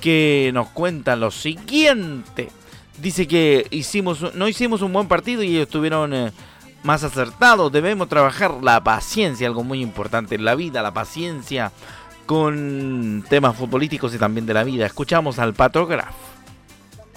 que 0.01 0.51
nos 0.53 0.69
cuenta 0.69 1.15
lo 1.15 1.31
siguiente. 1.31 2.49
Dice 2.97 3.27
que 3.27 3.67
hicimos, 3.71 4.33
no 4.35 4.47
hicimos 4.47 4.81
un 4.81 4.91
buen 4.91 5.07
partido 5.07 5.43
y 5.43 5.55
ellos 5.55 5.69
tuvieron 5.69 6.13
eh, 6.13 6.31
más 6.83 7.03
acertado. 7.03 7.69
Debemos 7.69 8.09
trabajar 8.09 8.55
la 8.61 8.83
paciencia, 8.83 9.47
algo 9.47 9.63
muy 9.63 9.81
importante 9.81 10.35
en 10.35 10.45
la 10.45 10.55
vida, 10.55 10.81
la 10.81 10.93
paciencia 10.93 11.71
con 12.25 13.23
temas 13.29 13.55
futbolísticos 13.55 14.13
y 14.13 14.17
también 14.17 14.45
de 14.45 14.53
la 14.53 14.63
vida. 14.63 14.85
Escuchamos 14.85 15.39
al 15.39 15.53
Patrograf. 15.53 16.13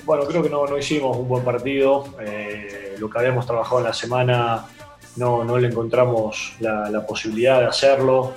Bueno, 0.05 0.25
creo 0.25 0.43
que 0.43 0.51
no, 0.51 0.67
no 0.67 0.79
hicimos 0.79 1.17
un 1.17 1.29
buen 1.29 1.45
partido. 1.45 2.05
Eh, 2.21 2.97
lo 2.99 3.11
que 3.11 3.19
habíamos 3.19 3.47
trabajado 3.47 3.79
en 3.79 3.85
la 3.85 3.93
semana 3.93 4.65
no, 5.17 5.45
no 5.45 5.59
le 5.59 5.69
encontramos 5.69 6.55
la, 6.61 7.05
posibilidad 7.07 7.61
de 7.61 7.67
hacerlo. 7.67 8.33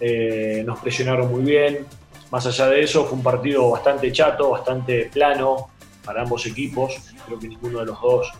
Eh, 0.00 0.62
nos 0.66 0.78
presionaron 0.80 1.30
muy 1.30 1.42
bien. 1.42 1.86
Más 2.30 2.46
allá 2.46 2.66
de 2.66 2.82
eso, 2.82 3.04
fue 3.06 3.16
un 3.16 3.22
partido 3.22 3.70
bastante 3.70 4.12
chato, 4.12 4.50
bastante 4.50 5.08
plano 5.12 5.68
para 6.04 6.22
ambos 6.22 6.46
equipos. 6.46 6.96
Creo 7.26 7.38
que 7.38 7.48
ninguno 7.48 7.80
de 7.80 7.86
los 7.86 8.00
dos 8.00 8.30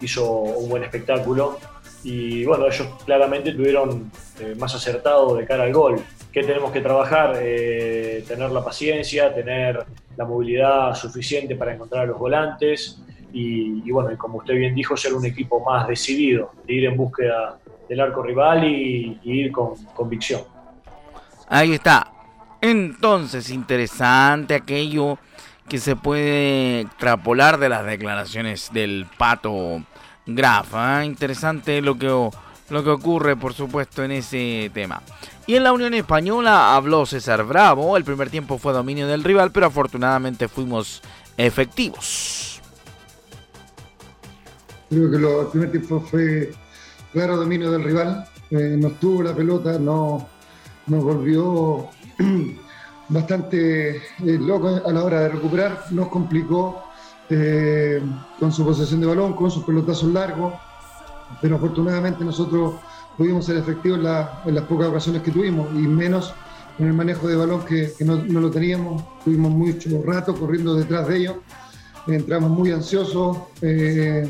hizo 0.00 0.30
un 0.30 0.68
buen 0.68 0.82
espectáculo. 0.84 1.58
y 2.04 2.44
bueno, 2.44 2.66
ellos 2.66 2.86
claramente 3.04 3.52
tuvieron 3.52 4.10
eh, 4.40 4.54
más 4.56 4.74
acertado 4.74 5.34
de 5.34 5.44
cara 5.44 5.64
al 5.64 5.72
gol. 5.72 6.00
¿Qué 6.32 6.42
tenemos 6.42 6.70
que 6.70 6.80
trabajar? 6.80 7.38
Eh, 7.40 8.24
tener 8.26 8.50
la 8.50 8.64
paciencia, 8.64 9.34
tener 9.34 9.84
la 10.16 10.24
movilidad 10.24 10.94
suficiente 10.94 11.56
para 11.56 11.74
encontrar 11.74 12.04
a 12.04 12.06
los 12.06 12.18
volantes 12.18 13.00
y, 13.32 13.90
bueno, 13.90 14.16
como 14.16 14.38
usted 14.38 14.54
bien 14.54 14.74
dijo, 14.74 14.96
ser 14.96 15.14
un 15.14 15.24
equipo 15.24 15.64
más 15.64 15.86
decidido, 15.86 16.52
de 16.66 16.74
ir 16.74 16.84
en 16.86 16.96
búsqueda 16.96 17.58
del 17.88 18.00
arco 18.00 18.22
rival 18.22 18.64
y, 18.64 19.18
y 19.22 19.40
ir 19.40 19.52
con 19.52 19.74
convicción. 19.94 20.42
Ahí 21.48 21.74
está. 21.74 22.12
Entonces, 22.60 23.50
interesante 23.50 24.54
aquello 24.54 25.18
que 25.68 25.78
se 25.78 25.96
puede 25.96 26.80
extrapolar 26.80 27.58
de 27.58 27.68
las 27.68 27.84
declaraciones 27.84 28.70
del 28.72 29.06
pato 29.18 29.82
Graf. 30.26 30.74
¿eh? 30.74 31.04
Interesante 31.04 31.80
lo 31.82 31.98
que, 31.98 32.06
lo 32.70 32.84
que 32.84 32.90
ocurre, 32.90 33.36
por 33.36 33.54
supuesto, 33.54 34.02
en 34.02 34.12
ese 34.12 34.70
tema. 34.72 35.02
Y 35.46 35.56
en 35.56 35.64
la 35.64 35.72
Unión 35.72 35.94
Española 35.94 36.74
habló 36.74 37.06
César 37.06 37.44
Bravo. 37.44 37.96
El 37.96 38.04
primer 38.04 38.30
tiempo 38.30 38.58
fue 38.58 38.72
dominio 38.72 39.06
del 39.06 39.24
rival, 39.24 39.50
pero 39.52 39.66
afortunadamente 39.66 40.48
fuimos 40.48 41.02
efectivos. 41.36 42.57
Creo 44.88 45.10
que 45.10 45.16
el 45.16 45.46
primer 45.50 45.70
tiempo 45.70 46.00
fue 46.00 46.52
claro 47.12 47.36
dominio 47.36 47.70
del 47.70 47.84
rival. 47.84 48.26
Eh, 48.50 48.76
nos 48.78 48.98
tuvo 48.98 49.22
la 49.22 49.34
pelota, 49.34 49.78
no, 49.78 50.26
nos 50.86 51.04
volvió 51.04 51.88
bastante 53.08 53.96
eh, 53.96 54.00
loco 54.22 54.80
a 54.84 54.92
la 54.92 55.04
hora 55.04 55.20
de 55.20 55.28
recuperar, 55.30 55.84
nos 55.90 56.08
complicó 56.08 56.82
eh, 57.30 58.00
con 58.40 58.52
su 58.52 58.64
posesión 58.64 59.00
de 59.00 59.06
balón, 59.06 59.34
con 59.34 59.50
sus 59.50 59.64
pelotazos 59.64 60.10
largos, 60.12 60.54
pero 61.42 61.56
afortunadamente 61.56 62.24
nosotros 62.24 62.76
pudimos 63.18 63.44
ser 63.44 63.58
efectivos 63.58 63.98
en, 63.98 64.54
las 64.54 64.64
pocas 64.64 64.88
ocasiones 64.88 65.22
que 65.22 65.30
tuvimos 65.30 65.68
y 65.74 65.86
menos 65.86 66.32
con 66.78 66.86
el 66.86 66.94
manejo 66.94 67.26
de 67.28 67.36
balón 67.36 67.64
que, 67.64 67.92
no, 68.00 68.16
lo 68.16 68.50
teníamos, 68.50 69.02
tuvimos 69.24 69.50
mucho 69.50 70.02
rato 70.06 70.34
corriendo 70.34 70.74
detrás 70.74 71.08
de 71.08 71.16
ellos, 71.18 71.36
entramos 72.06 72.50
muy 72.50 72.70
ansiosos, 72.70 73.36
eh, 73.60 74.26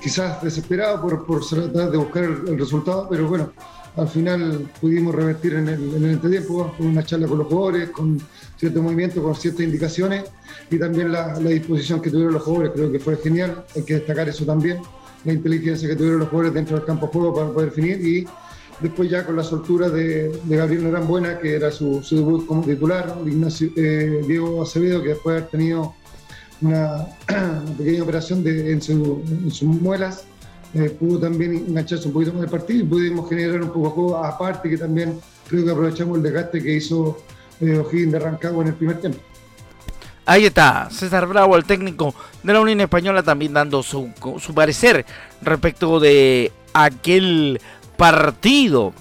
quizás 0.00 0.42
desesperados 0.42 1.00
por, 1.00 1.26
por 1.26 1.46
tratar 1.46 1.90
de 1.90 1.96
buscar 1.98 2.24
el 2.24 2.58
resultado, 2.58 3.06
pero 3.10 3.28
bueno, 3.28 3.50
al 3.96 4.08
final 4.08 4.68
pudimos 4.80 5.14
revertir 5.14 5.54
en 5.54 5.68
el, 5.68 5.94
en 5.94 6.04
entretiempo 6.10 6.74
con 6.76 6.86
una 6.86 7.04
charla 7.04 7.28
con 7.28 7.38
los 7.38 7.46
jugadores, 7.46 7.90
con 7.90 8.20
cierto 8.56 8.82
movimiento, 8.82 9.22
con 9.22 9.34
ciertas 9.34 9.62
indicaciones 9.62 10.24
y 10.70 10.78
también 10.78 11.12
la, 11.12 11.38
disposición 11.38 12.00
que 12.00 12.10
tuvieron 12.10 12.34
los 12.34 12.42
jugadores, 12.42 12.72
creo 12.74 12.90
que 12.90 12.98
fue 12.98 13.16
genial, 13.16 13.64
hay 13.74 13.82
que 13.82 13.94
destacar 13.94 14.28
eso 14.28 14.44
también, 14.44 14.78
la 15.24 15.32
inteligencia 15.32 15.88
que 15.88 15.94
tuvieron 15.94 16.20
los 16.20 16.28
jugadores 16.28 16.54
dentro 16.54 16.76
del 16.76 16.84
campo 16.84 17.06
de 17.06 17.12
juego 17.12 17.34
para 17.34 17.48
poder 17.50 17.70
definir 17.70 18.04
y 18.04 18.26
después 18.80 19.08
ya 19.08 19.24
con 19.24 19.36
la 19.36 19.44
soltura 19.44 19.88
de, 19.88 20.40
Gabriel 20.46 20.84
Norán 20.84 21.06
Buena, 21.06 21.38
que 21.38 21.54
era 21.54 21.70
su, 21.70 22.04
debut 22.10 22.46
como 22.46 22.62
titular, 22.62 23.16
Ignacio, 23.24 23.70
eh, 23.76 24.24
Diego 24.26 24.62
Acevedo, 24.62 25.02
que 25.02 25.10
después 25.10 25.34
de 25.34 25.38
haber 25.38 25.50
tenido 25.50 25.94
una, 26.60 27.06
pequeña 27.78 28.02
operación 28.02 28.42
en, 28.46 28.80
sus 28.80 29.62
muelas, 29.62 30.24
eh, 30.74 30.90
pudo 30.90 31.20
también 31.20 31.64
engancharse 31.68 32.08
un 32.08 32.14
poquito 32.14 32.32
con 32.32 32.42
el 32.42 32.50
partido 32.50 32.80
y 32.80 32.84
pudimos 32.84 33.28
generar 33.28 33.62
un 33.62 33.68
poco 33.68 33.88
de 33.88 33.94
juego, 33.94 34.24
aparte 34.24 34.68
que 34.68 34.78
también 34.78 35.20
creo 35.48 35.64
que 35.64 35.70
aprovechamos 35.70 36.16
el 36.16 36.22
desgaste 36.22 36.62
que 36.62 36.74
hizo 36.74 37.18
eh, 37.60 37.78
O'Higgins 37.78 38.12
de 38.12 38.18
Rancagua 38.18 38.62
en 38.62 38.68
el 38.68 38.74
primer 38.74 39.00
tiempo. 39.00 39.18
Ahí 40.26 40.46
está, 40.46 40.88
César 40.90 41.26
Bravo, 41.26 41.54
el 41.56 41.64
técnico 41.64 42.14
de 42.42 42.52
la 42.52 42.60
Unión 42.60 42.80
Española, 42.80 43.22
también 43.22 43.52
dando 43.52 43.82
su, 43.82 44.10
su 44.40 44.54
parecer 44.54 45.04
respecto 45.42 46.00
de 46.00 46.50
aquel 46.72 47.60
partido. 47.96 48.94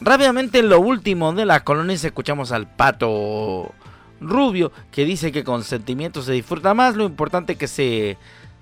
Rápidamente 0.00 0.58
en 0.58 0.68
lo 0.68 0.80
último 0.80 1.32
de 1.32 1.46
las 1.46 1.62
colonias 1.62 2.04
escuchamos 2.04 2.52
al 2.52 2.66
pato 2.66 3.72
Rubio 4.20 4.72
que 4.90 5.04
dice 5.04 5.32
que 5.32 5.44
con 5.44 5.64
sentimiento 5.64 6.22
se 6.22 6.32
disfruta 6.32 6.74
más, 6.74 6.96
lo 6.96 7.04
importante 7.04 7.56
que 7.56 7.68
se 7.68 8.16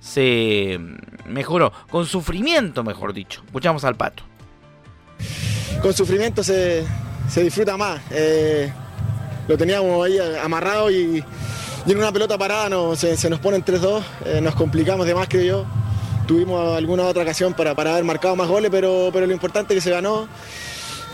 se 0.05 0.79
mejoró. 1.27 1.73
Con 1.91 2.07
sufrimiento, 2.07 2.85
mejor 2.85 3.15
dicho. 3.15 3.43
Escuchamos 3.47 3.85
al 3.85 3.97
pato. 3.97 4.23
Con 5.81 5.95
sufrimiento 5.95 6.45
se, 6.45 6.85
disfruta 7.37 7.77
más. 7.77 8.01
Eh, 8.11 8.71
lo 9.49 9.57
teníamos 9.57 10.05
ahí 10.05 10.19
amarrado 10.43 10.91
y, 10.91 11.25
en 11.87 11.99
una 11.99 12.13
pelota 12.13 12.39
parada 12.39 12.69
no, 12.69 12.95
se, 12.97 13.31
nos 13.31 13.41
ponen 13.41 13.65
3-2. 13.65 14.03
Eh, 14.27 14.41
nos 14.43 14.55
complicamos 14.55 15.07
de 15.07 15.15
más, 15.15 15.29
creo 15.29 15.43
yo. 15.43 15.67
Tuvimos 16.27 16.77
alguna 16.77 17.05
otra 17.05 17.23
ocasión 17.23 17.53
para, 17.55 17.75
para 17.75 17.93
haber 17.93 18.05
marcado 18.05 18.37
más 18.37 18.49
goles, 18.49 18.71
pero, 18.71 19.11
pero 19.13 19.27
lo 19.27 19.33
importante 19.33 19.75
es 19.75 19.79
que 19.79 19.89
se 19.89 19.91
ganó, 19.91 20.27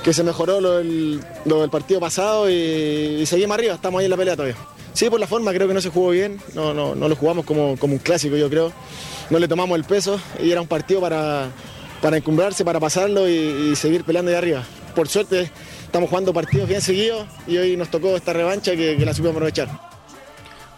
que 0.02 0.14
se 0.14 0.22
mejoró 0.22 0.60
lo 0.60 0.78
del, 0.78 1.20
partido 1.70 2.00
pasado 2.00 2.50
y, 2.50 3.24
seguimos 3.26 3.56
arriba. 3.56 3.74
Estamos 3.74 4.00
ahí 4.00 4.06
en 4.06 4.10
la 4.10 4.16
pelea 4.16 4.36
todavía. 4.36 4.56
Sí, 4.92 5.08
por 5.08 5.20
la 5.20 5.26
forma, 5.26 5.52
creo 5.52 5.68
que 5.68 5.74
no 5.74 5.80
se 5.80 5.90
jugó 5.90 6.10
bien, 6.10 6.40
no, 6.54 6.74
no, 6.74 6.94
no 6.94 7.08
lo 7.08 7.14
jugamos 7.14 7.44
como, 7.44 7.76
como 7.78 7.94
un 7.94 7.98
clásico, 8.00 8.36
yo 8.36 8.50
creo. 8.50 8.72
No 9.30 9.38
le 9.38 9.46
tomamos 9.46 9.78
el 9.78 9.84
peso 9.84 10.20
y 10.42 10.50
era 10.50 10.60
un 10.60 10.66
partido 10.66 11.00
para, 11.00 11.48
para 12.00 12.16
encumbrarse, 12.16 12.64
para 12.64 12.80
pasarlo 12.80 13.28
y, 13.28 13.74
seguir 13.76 14.04
peleando 14.04 14.30
de 14.30 14.36
arriba. 14.36 14.62
Por 14.94 15.08
suerte 15.08 15.50
estamos 15.84 16.08
jugando 16.08 16.32
partidos 16.32 16.68
bien 16.68 16.80
seguidos 16.80 17.26
y 17.46 17.56
hoy 17.56 17.76
nos 17.76 17.90
tocó 17.90 18.16
esta 18.16 18.32
revancha 18.32 18.72
que, 18.72 18.96
la 18.98 19.12
supimos 19.12 19.36
aprovechar. 19.36 19.68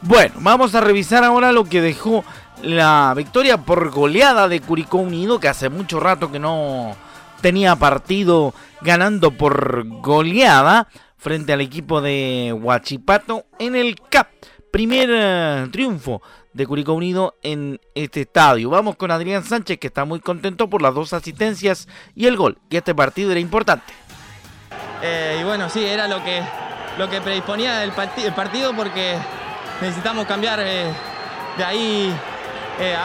Bueno, 0.02 0.34
vamos 0.38 0.74
a 0.74 0.80
revisar 0.80 1.22
ahora 1.22 1.52
lo 1.52 1.64
que 1.64 1.80
dejó 1.80 2.24
la 2.62 3.14
victoria 3.16 3.58
por 3.58 3.90
goleada 3.90 4.48
de 4.48 4.60
Curicó 4.60 4.98
Unido, 4.98 5.38
que 5.38 5.48
hace 5.48 5.68
mucho 5.68 6.00
rato 6.00 6.30
que 6.32 6.38
no 6.38 6.96
tenía 7.42 7.76
partido 7.76 8.54
ganando 8.80 9.32
por 9.32 9.84
goleada 10.00 10.88
frente 11.18 11.52
al 11.52 11.60
equipo 11.60 12.00
de 12.00 12.56
Huachipato 12.58 13.44
en 13.58 13.76
el 13.76 13.96
CAP. 14.08 14.28
Primer 14.70 15.10
eh, 15.12 15.68
triunfo 15.70 16.22
de 16.54 16.66
Curicó 16.66 16.94
Unido 16.94 17.34
en 17.42 17.80
este 17.94 18.22
estadio. 18.22 18.70
Vamos 18.70 18.96
con 18.96 19.10
Adrián 19.10 19.44
Sánchez 19.44 19.78
que 19.78 19.88
está 19.88 20.04
muy 20.04 20.20
contento 20.20 20.70
por 20.70 20.80
las 20.80 20.94
dos 20.94 21.12
asistencias 21.12 21.88
y 22.14 22.26
el 22.26 22.36
gol, 22.36 22.58
que 22.70 22.78
este 22.78 22.94
partido 22.94 23.32
era 23.32 23.40
importante. 23.40 23.92
Eh, 25.02 25.38
y 25.40 25.44
bueno, 25.44 25.68
sí, 25.68 25.84
era 25.84 26.08
lo 26.08 26.22
que, 26.22 26.40
lo 26.96 27.10
que 27.10 27.20
predisponía 27.20 27.82
el, 27.82 27.90
partido 27.92 28.74
porque 28.74 29.16
necesitamos 29.80 30.26
cambiar 30.26 30.60
eh, 30.60 30.86
de 31.58 31.64
ahí, 31.64 32.14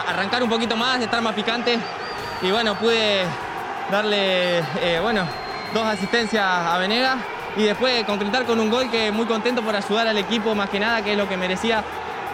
arrancar 0.06 0.42
un 0.42 0.48
poquito 0.48 0.76
más, 0.76 1.00
estar 1.00 1.20
más 1.20 1.34
picante. 1.34 1.78
Y 2.40 2.50
bueno, 2.52 2.78
pude 2.78 3.26
darle 3.90 4.62
bueno, 5.02 5.26
dos 5.74 5.84
asistencias 5.84 6.44
a 6.44 6.78
Venega 6.78 7.18
y 7.56 7.64
después 7.64 8.04
concretar 8.04 8.44
con 8.44 8.60
un 8.60 8.70
gol 8.70 8.90
que 8.90 9.10
muy 9.10 9.26
contento 9.26 9.62
por 9.62 9.74
ayudar 9.74 10.06
al 10.06 10.18
equipo 10.18 10.54
más 10.54 10.70
que 10.70 10.78
nada, 10.78 11.02
que 11.02 11.12
es 11.12 11.18
lo 11.18 11.28
que 11.28 11.36
merecía 11.36 11.82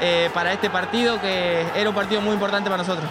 eh, 0.01 0.29
para 0.35 0.53
este 0.53 0.71
partido, 0.71 1.21
que 1.21 1.65
era 1.75 1.89
un 1.89 1.95
partido 1.95 2.21
muy 2.21 2.35
importante 2.35 2.69
para 2.69 2.83
nosotros. 2.83 3.09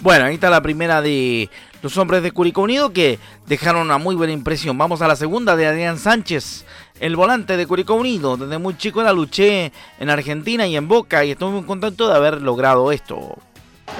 Bueno, 0.00 0.26
ahí 0.26 0.34
está 0.34 0.50
la 0.50 0.60
primera 0.60 1.00
de 1.00 1.48
los 1.82 1.96
hombres 1.96 2.22
de 2.22 2.32
Curicó 2.32 2.62
Unido 2.62 2.92
que 2.92 3.18
dejaron 3.46 3.82
una 3.82 3.96
muy 3.96 4.14
buena 4.14 4.32
impresión. 4.32 4.76
Vamos 4.76 5.02
a 5.02 5.08
la 5.08 5.16
segunda 5.16 5.56
de 5.56 5.66
Adrián 5.66 5.98
Sánchez, 5.98 6.64
el 7.00 7.16
volante 7.16 7.56
de 7.56 7.66
Curicó 7.66 7.94
Unido. 7.94 8.36
Desde 8.36 8.58
muy 8.58 8.76
chico 8.76 9.02
la 9.02 9.12
luché 9.12 9.72
en 9.98 10.10
Argentina 10.10 10.66
y 10.66 10.76
en 10.76 10.88
Boca 10.88 11.24
y 11.24 11.30
estoy 11.30 11.52
muy 11.52 11.62
contento 11.62 12.08
de 12.08 12.16
haber 12.16 12.42
logrado 12.42 12.90
esto. 12.92 13.36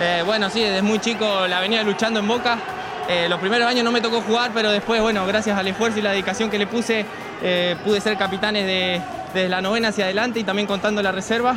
Eh, 0.00 0.22
bueno, 0.26 0.50
sí, 0.50 0.60
desde 0.60 0.82
muy 0.82 0.98
chico 0.98 1.46
la 1.46 1.60
venía 1.60 1.82
luchando 1.82 2.20
en 2.20 2.28
Boca. 2.28 2.58
Eh, 3.08 3.28
los 3.28 3.38
primeros 3.38 3.68
años 3.68 3.84
no 3.84 3.92
me 3.92 4.00
tocó 4.00 4.22
jugar, 4.22 4.52
pero 4.54 4.70
después, 4.70 5.00
bueno, 5.02 5.26
gracias 5.26 5.58
al 5.58 5.66
esfuerzo 5.66 5.98
y 5.98 6.02
la 6.02 6.12
dedicación 6.12 6.50
que 6.50 6.58
le 6.58 6.66
puse, 6.66 7.04
eh, 7.42 7.76
pude 7.84 8.00
ser 8.00 8.16
capitanes 8.16 8.64
de, 8.64 9.02
desde 9.34 9.48
la 9.48 9.60
novena 9.60 9.88
hacia 9.88 10.04
adelante 10.04 10.40
y 10.40 10.44
también 10.44 10.66
contando 10.66 11.02
la 11.02 11.12
reserva. 11.12 11.54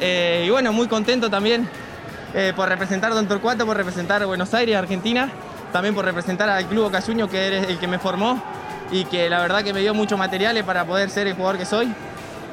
y 0.00 0.50
bueno, 0.50 0.72
muy 0.72 0.88
contento 0.88 1.30
también 1.30 1.68
por 2.56 2.68
representar 2.68 3.12
a 3.12 3.14
Don 3.14 3.28
Torcuato, 3.28 3.66
por 3.66 3.76
representar 3.76 4.22
a 4.22 4.26
Buenos 4.26 4.52
Aires, 4.54 4.74
Argentina, 4.76 5.30
también 5.72 5.94
por 5.94 6.04
representar 6.04 6.48
al 6.48 6.66
Club 6.66 6.90
Cayuño, 6.90 7.28
que 7.28 7.58
es 7.58 7.68
el 7.68 7.78
que 7.78 7.86
me 7.86 7.98
formó 7.98 8.42
y 8.90 9.04
que 9.04 9.28
la 9.28 9.40
verdad 9.40 9.62
que 9.62 9.72
me 9.72 9.80
dio 9.80 9.94
muchos 9.94 10.18
materiales 10.18 10.64
para 10.64 10.84
poder 10.84 11.10
ser 11.10 11.26
el 11.26 11.34
jugador 11.34 11.58
que 11.58 11.66
soy. 11.66 11.92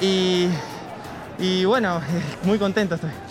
Y 0.00 1.64
bueno, 1.64 2.00
muy 2.44 2.58
contento 2.58 2.96
estoy. 2.96 3.29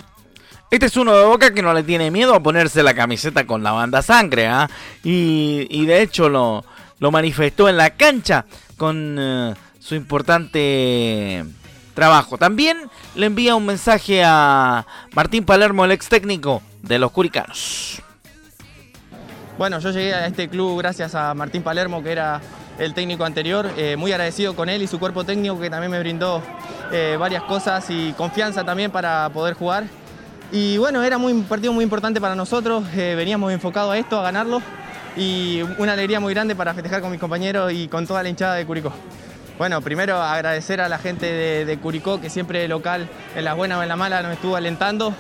Este 0.72 0.86
es 0.86 0.98
uno 0.98 1.16
de 1.16 1.26
Boca 1.26 1.52
que 1.52 1.64
no 1.64 1.74
le 1.74 1.82
tiene 1.82 2.12
miedo 2.12 2.36
a 2.36 2.44
ponerse 2.44 2.84
la 2.84 2.94
camiseta 2.94 3.48
con 3.48 3.64
la 3.64 3.72
banda 3.72 4.04
sangre, 4.04 4.46
¿ah? 4.48 4.70
y, 5.04 5.86
de 5.88 6.02
hecho 6.04 6.30
lo, 6.30 6.64
lo, 7.00 7.10
manifestó 7.10 7.68
en 7.70 7.78
la 7.78 7.90
cancha 7.92 8.46
con 8.78 9.18
eh, 9.20 9.56
su 9.80 9.96
importante 9.96 11.44
trabajo. 11.96 12.38
También 12.38 12.78
le 13.16 13.26
envía 13.26 13.56
un 13.56 13.66
mensaje 13.66 14.22
a 14.24 14.86
Martín 15.14 15.44
Palermo, 15.44 15.86
el 15.86 15.92
ex 15.92 16.08
técnico 16.08 16.62
de 16.84 17.00
los 17.00 17.12
Curicanos. 17.12 18.04
Bueno, 19.58 19.80
yo 19.80 19.90
llegué 19.90 20.14
a 20.14 20.28
este 20.28 20.50
club 20.50 20.78
gracias 20.78 21.16
a 21.16 21.34
Martín 21.34 21.64
Palermo, 21.64 22.04
que 22.04 22.12
era 22.12 22.42
el 22.78 22.94
técnico 22.94 23.26
anterior, 23.26 23.70
eh, 23.76 23.96
muy 23.98 24.12
agradecido 24.12 24.56
con 24.56 24.70
él 24.70 24.84
y 24.84 24.88
su 24.88 25.00
cuerpo 25.00 25.24
técnico 25.24 25.60
que 25.60 25.70
también 25.72 25.92
me 25.92 26.00
brindó 26.00 26.44
eh, 26.92 27.18
varias 27.20 27.44
cosas 27.44 27.86
y 27.90 28.14
confianza 28.14 28.64
también 28.64 28.92
para 28.92 29.30
poder 29.34 29.56
jugar. 29.56 29.86
Y 30.52 30.78
bueno, 30.80 31.04
era 31.04 31.20
muy, 31.20 31.32
un 31.32 31.44
partido 31.44 31.74
muy 31.74 31.84
importante 31.84 32.20
para 32.20 32.34
nosotros, 32.34 32.84
eh, 32.96 33.14
veníamos 33.16 33.52
enfocados 33.52 33.94
a 33.94 33.98
esto, 34.00 34.20
a 34.20 34.24
ganarlo 34.24 34.62
y 35.16 35.62
una 35.78 35.94
alegría 35.94 36.20
muy 36.20 36.34
grande 36.34 36.56
para 36.56 36.74
festejar 36.74 37.02
con 37.02 37.12
mis 37.12 37.20
compañeros 37.20 37.72
y 37.72 37.88
con 37.88 38.08
toda 38.08 38.24
la 38.24 38.30
hinchada 38.30 38.56
de 38.56 38.66
Curicó. 38.66 38.92
Bueno, 39.60 39.82
primero 39.82 40.16
agradecer 40.22 40.82
a 40.82 40.90
la 40.90 40.98
gente 40.98 41.66
de, 41.66 41.78
Curicó 41.78 42.20
que 42.20 42.30
siempre 42.30 42.68
local, 42.68 43.08
en 43.36 43.44
la 43.44 43.54
buena 43.54 43.78
o 43.78 43.84
en 43.84 43.90
la 43.90 43.96
mala, 43.96 44.24
nos 44.24 44.34
estuvo 44.34 44.56
alentando. 44.56 45.14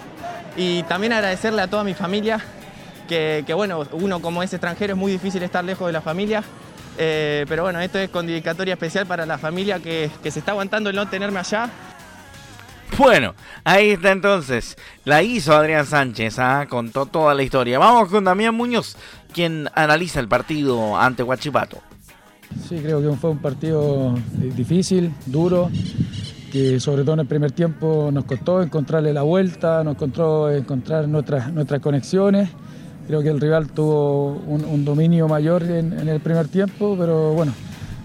Y 0.55 0.83
también 0.83 1.13
agradecerle 1.13 1.61
a 1.61 1.67
toda 1.67 1.83
mi 1.83 1.93
familia, 1.93 2.39
que, 3.07 3.43
bueno, 3.53 3.85
uno 3.91 4.21
como 4.21 4.41
es 4.41 4.51
extranjero 4.53 4.93
es 4.93 4.99
muy 4.99 5.11
difícil 5.11 5.43
estar 5.43 5.63
lejos 5.63 5.87
de 5.87 5.93
la 5.93 6.01
familia, 6.01 6.43
eh, 6.97 7.45
pero 7.47 7.63
bueno, 7.63 7.79
esto 7.81 7.99
es 7.99 8.09
con 8.09 8.25
dedicatoria 8.25 8.73
especial 8.73 9.05
para 9.05 9.25
la 9.25 9.37
familia 9.37 9.79
que, 9.79 10.09
que 10.23 10.31
se 10.31 10.39
está 10.39 10.51
aguantando 10.51 10.89
el 10.89 10.95
no 10.95 11.07
tenerme 11.07 11.39
allá 11.39 11.69
bueno, 12.97 13.33
ahí 13.63 13.91
está 13.91 14.11
entonces. 14.11 14.77
La 15.05 15.21
hizo 15.23 15.53
Adrián 15.53 15.85
Sánchez, 15.85 16.39
¿ah? 16.39 16.67
contó 16.69 17.05
toda 17.05 17.33
la 17.33 17.43
historia. 17.43 17.79
Vamos 17.79 18.09
con 18.09 18.23
Damián 18.23 18.55
Muñoz, 18.55 18.95
quien 19.33 19.69
analiza 19.75 20.19
el 20.19 20.27
partido 20.27 20.97
ante 20.97 21.23
Huachipato. 21.23 21.79
Sí, 22.67 22.77
creo 22.77 23.01
que 23.01 23.15
fue 23.17 23.29
un 23.29 23.37
partido 23.37 24.15
difícil, 24.55 25.13
duro, 25.25 25.69
que 26.51 26.79
sobre 26.79 27.03
todo 27.03 27.13
en 27.13 27.19
el 27.21 27.27
primer 27.27 27.51
tiempo 27.51 28.09
nos 28.11 28.25
costó 28.25 28.61
encontrarle 28.61 29.13
la 29.13 29.21
vuelta, 29.21 29.83
nos 29.83 29.95
costó 29.95 30.51
encontrar 30.51 31.07
nuestras, 31.07 31.53
nuestras 31.53 31.79
conexiones. 31.79 32.49
Creo 33.07 33.21
que 33.21 33.29
el 33.29 33.39
rival 33.39 33.71
tuvo 33.71 34.33
un, 34.33 34.85
dominio 34.85 35.27
mayor 35.27 35.63
en 35.63 36.07
el 36.07 36.19
primer 36.19 36.47
tiempo, 36.47 36.95
pero 36.97 37.33
bueno, 37.33 37.53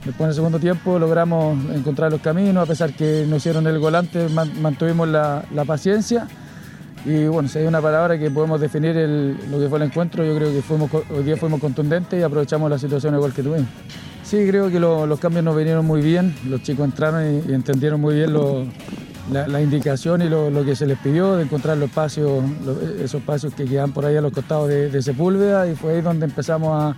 Después 0.04 0.26
en 0.26 0.28
el 0.28 0.34
segundo 0.34 0.58
tiempo 0.58 0.98
logramos 0.98 1.58
encontrar 1.74 2.12
los 2.12 2.20
caminos, 2.20 2.64
a 2.64 2.66
pesar 2.66 2.92
que 2.92 3.24
no 3.26 3.36
hicieron 3.36 3.66
el 3.66 3.78
volante, 3.78 4.28
mantuvimos 4.28 5.08
la, 5.08 5.64
paciencia. 5.66 6.28
Y 7.06 7.26
bueno, 7.26 7.48
si 7.48 7.58
hay 7.58 7.66
una 7.66 7.80
palabra 7.80 8.18
que 8.18 8.30
podemos 8.30 8.60
definir 8.60 8.94
lo 9.50 9.58
que 9.58 9.68
fue 9.68 9.78
el 9.78 9.84
encuentro, 9.84 10.24
yo 10.24 10.36
creo 10.36 10.52
que 10.52 10.60
fuimos, 10.60 10.90
hoy 10.92 11.22
día 11.22 11.36
fuimos 11.38 11.58
contundentes 11.58 12.18
y 12.20 12.22
aprovechamos 12.22 12.70
la 12.70 12.78
situación 12.78 13.14
igual 13.14 13.32
que 13.32 13.42
tuvimos. 13.42 13.68
Sí, 14.22 14.46
creo 14.46 14.70
que 14.70 14.78
los 14.78 15.18
cambios 15.20 15.44
nos 15.44 15.56
vinieron 15.56 15.86
muy 15.86 16.02
bien, 16.02 16.34
los 16.48 16.62
chicos 16.62 16.84
entraron 16.84 17.42
y, 17.46 17.52
entendieron 17.52 18.00
muy 18.00 18.14
bien 18.14 18.32
la, 19.30 19.60
indicación 19.62 20.20
y 20.20 20.28
lo, 20.28 20.64
que 20.66 20.76
se 20.76 20.86
les 20.86 20.98
pidió, 20.98 21.36
de 21.36 21.44
encontrar 21.44 21.78
los 21.78 21.88
espacios, 21.88 22.42
esos 22.98 23.20
espacios 23.20 23.54
que 23.54 23.64
quedan 23.64 23.92
por 23.92 24.04
ahí 24.04 24.16
a 24.16 24.20
los 24.20 24.32
costados 24.32 24.68
de 24.68 25.02
Sepúlveda 25.02 25.66
y 25.66 25.76
fue 25.76 25.94
ahí 25.94 26.00
donde 26.02 26.26
empezamos 26.26 26.70
a 26.72 26.96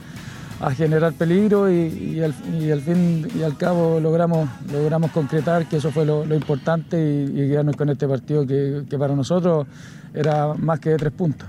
a 0.60 0.70
generar 0.72 1.12
peligro 1.12 1.70
y, 1.70 2.20
al, 2.22 2.32
fin 2.32 3.28
y 3.34 3.42
al 3.42 3.56
cabo 3.56 4.00
logramos, 4.00 4.48
logramos 4.72 5.10
concretar 5.10 5.66
que 5.68 5.76
eso 5.76 5.90
fue 5.90 6.06
lo, 6.06 6.24
importante 6.34 6.96
y, 6.98 7.48
quedarnos 7.48 7.76
con 7.76 7.90
este 7.90 8.08
partido 8.08 8.46
que, 8.46 8.84
para 8.98 9.14
nosotros 9.14 9.66
era 10.14 10.54
más 10.54 10.80
que 10.80 10.90
de 10.90 10.96
tres 10.96 11.12
puntos. 11.12 11.48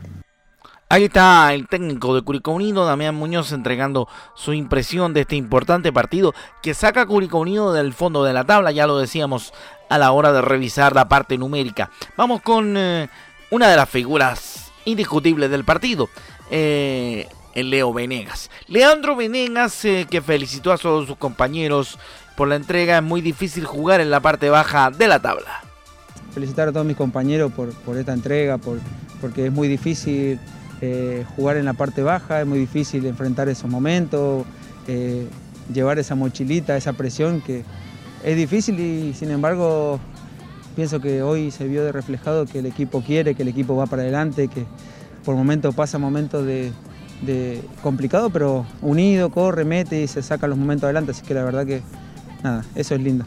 Ahí 0.90 1.06
está 1.06 1.54
el 1.54 1.68
técnico 1.68 2.16
de 2.16 2.22
Curicó 2.22 2.52
Unido, 2.52 2.86
Damián 2.86 3.14
Muñoz, 3.14 3.52
entregando 3.52 4.08
su 4.36 4.54
impresión 4.54 5.14
de 5.14 5.22
este 5.22 5.36
importante 5.36 5.92
partido 5.92 6.34
que 6.62 6.74
saca 6.74 7.02
a 7.02 7.06
Curicó 7.06 7.40
Unido 7.40 7.74
del 7.74 7.94
fondo 7.94 8.24
de 8.24 8.32
la 8.32 8.46
tabla, 8.46 8.72
ya 8.72 8.88
lo 8.88 8.98
decíamos 8.98 9.54
a 9.90 9.98
la 9.98 10.12
hora 10.12 10.32
de 10.32 10.42
revisar 10.42 10.96
la 10.96 11.10
parte 11.10 11.38
numérica. 11.38 11.92
Vamos 12.16 12.42
con 12.42 12.76
eh, 12.78 13.10
una 13.52 13.68
de 13.68 13.76
las 13.76 13.90
figuras 13.90 14.72
indiscutibles 14.86 15.50
del 15.50 15.66
partido. 15.66 16.10
Eh, 16.50 17.28
Leo 17.64 17.94
Venegas. 17.94 18.50
Leandro 18.68 19.16
Venegas, 19.16 19.84
eh, 19.86 20.08
que 20.10 20.22
felicitó 20.22 20.72
a 20.72 20.78
todos 20.78 21.08
sus 21.08 21.18
compañeros 21.18 21.98
por 22.36 22.48
la 22.48 22.56
entrega, 22.56 22.98
es 22.98 23.04
muy 23.04 23.22
difícil 23.22 23.66
jugar 23.66 24.00
en 24.00 24.10
la 24.10 24.20
parte 24.20 24.50
baja 24.50 24.92
de 24.92 25.08
la 25.08 25.20
tabla. 25.20 25.62
Felicitar 26.34 26.68
a 26.68 26.72
todos 26.72 26.86
mis 26.86 26.98
compañeros 26.98 27.52
por, 27.52 27.98
esta 27.98 28.14
entrega, 28.14 28.58
por, 28.58 28.80
porque 29.20 29.48
es 29.48 29.52
muy 29.52 29.68
difícil 29.68 30.40
eh, 30.82 31.26
jugar 31.36 31.58
en 31.58 31.66
la 31.66 31.74
parte 31.74 32.04
baja, 32.04 32.42
es 32.42 32.48
muy 32.48 32.60
difícil 32.60 33.06
enfrentar 33.08 33.50
esos 33.50 33.70
momentos, 33.70 34.46
eh, 34.88 35.28
llevar 35.74 35.98
esa 35.98 36.14
mochilita, 36.14 36.78
esa 36.78 36.94
presión 36.94 37.42
que 37.42 37.64
es 38.24 38.38
difícil 38.38 38.80
y 38.80 39.14
sin 39.14 39.32
embargo 39.32 40.00
pienso 40.76 41.00
que 41.00 41.24
hoy 41.24 41.50
se 41.50 41.68
vio 41.68 41.84
de 41.84 41.92
reflejado 41.92 42.46
que 42.46 42.60
el 42.60 42.68
equipo 42.68 43.02
quiere, 43.02 43.34
que 43.34 43.42
el 43.42 43.48
equipo 43.48 43.76
va 43.76 43.88
para 43.88 44.04
adelante, 44.04 44.48
que 44.48 44.66
por 45.26 45.36
momentos 45.36 45.74
pasa 45.74 45.98
momentos 45.98 46.46
de, 46.46 46.72
de 47.22 47.64
complicado, 47.82 48.30
pero 48.30 48.66
unido, 48.82 49.30
corre, 49.30 49.66
mete 49.66 50.02
y 50.02 50.08
se 50.08 50.22
saca 50.22 50.48
los 50.48 50.58
momentos 50.58 50.86
adelante. 50.86 51.12
Así 51.12 51.24
que 51.24 51.34
la 51.34 51.44
verdad 51.44 51.66
que 51.66 51.82
nada, 52.44 52.64
eso 52.76 52.96
es 52.96 53.02
lindo. 53.02 53.26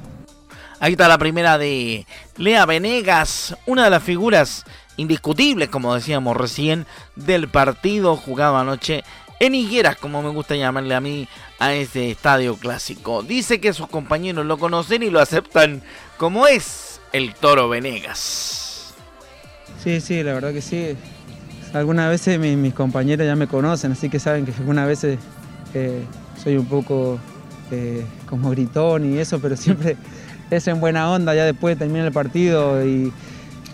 Ahí 0.79 0.93
está 0.93 1.09
la 1.09 1.19
primera 1.19 1.59
de 1.59 2.07
Lea 2.39 2.65
Venegas, 2.65 3.55
una 3.67 3.85
de 3.85 3.91
las 3.91 4.03
figuras 4.03 4.65
indiscutibles, 4.97 5.69
como 5.69 5.95
decíamos 5.95 6.37
recién, 6.37 6.87
del 7.17 7.49
partido 7.49 8.17
jugado 8.17 8.57
anoche 8.57 9.05
en 9.41 9.55
Higueras, 9.55 9.97
como 9.97 10.23
me 10.23 10.31
gusta 10.31 10.55
llamarle 10.55 10.95
a 10.95 11.01
mí 11.01 11.29
a 11.59 11.75
este 11.75 12.11
estadio 12.11 12.57
clásico. 12.57 13.23
Dice 13.23 13.61
que 13.61 13.73
sus 13.73 13.89
compañeros 13.89 14.47
lo 14.47 14.59
conocen 14.59 15.03
y 15.03 15.11
lo 15.11 15.21
aceptan 15.21 15.83
como 16.17 16.47
es 16.47 17.01
el 17.13 17.35
Toro 17.35 17.69
Venegas. 17.69 18.95
Sí, 19.83 20.01
sí, 20.01 20.23
la 20.23 20.35
verdad 20.35 20.53
que 20.53 20.61
sí. 20.61 20.97
Algunas 21.73 22.11
veces 22.11 22.39
mis, 22.39 22.75
compañeros 22.75 23.27
ya 23.27 23.37
me 23.37 23.47
conocen, 23.47 23.93
así 23.93 24.09
que 24.09 24.19
saben 24.19 24.45
que 24.45 24.53
algunas 24.59 24.89
veces 24.89 25.19
eh, 25.73 26.03
soy 26.43 26.57
un 26.57 26.67
poco 26.67 27.19
eh, 27.71 28.05
como 28.29 28.51
gritón 28.51 29.05
y 29.05 29.19
eso, 29.19 29.39
pero 29.41 29.57
siempre 29.57 29.97
es 30.51 30.67
en 30.67 30.81
buena 30.81 31.11
onda, 31.11 31.35
ya 31.35 31.45
después 31.45 31.79
termina 31.79 32.05
el 32.05 32.13
partido 32.13 32.85
y, 32.85 33.13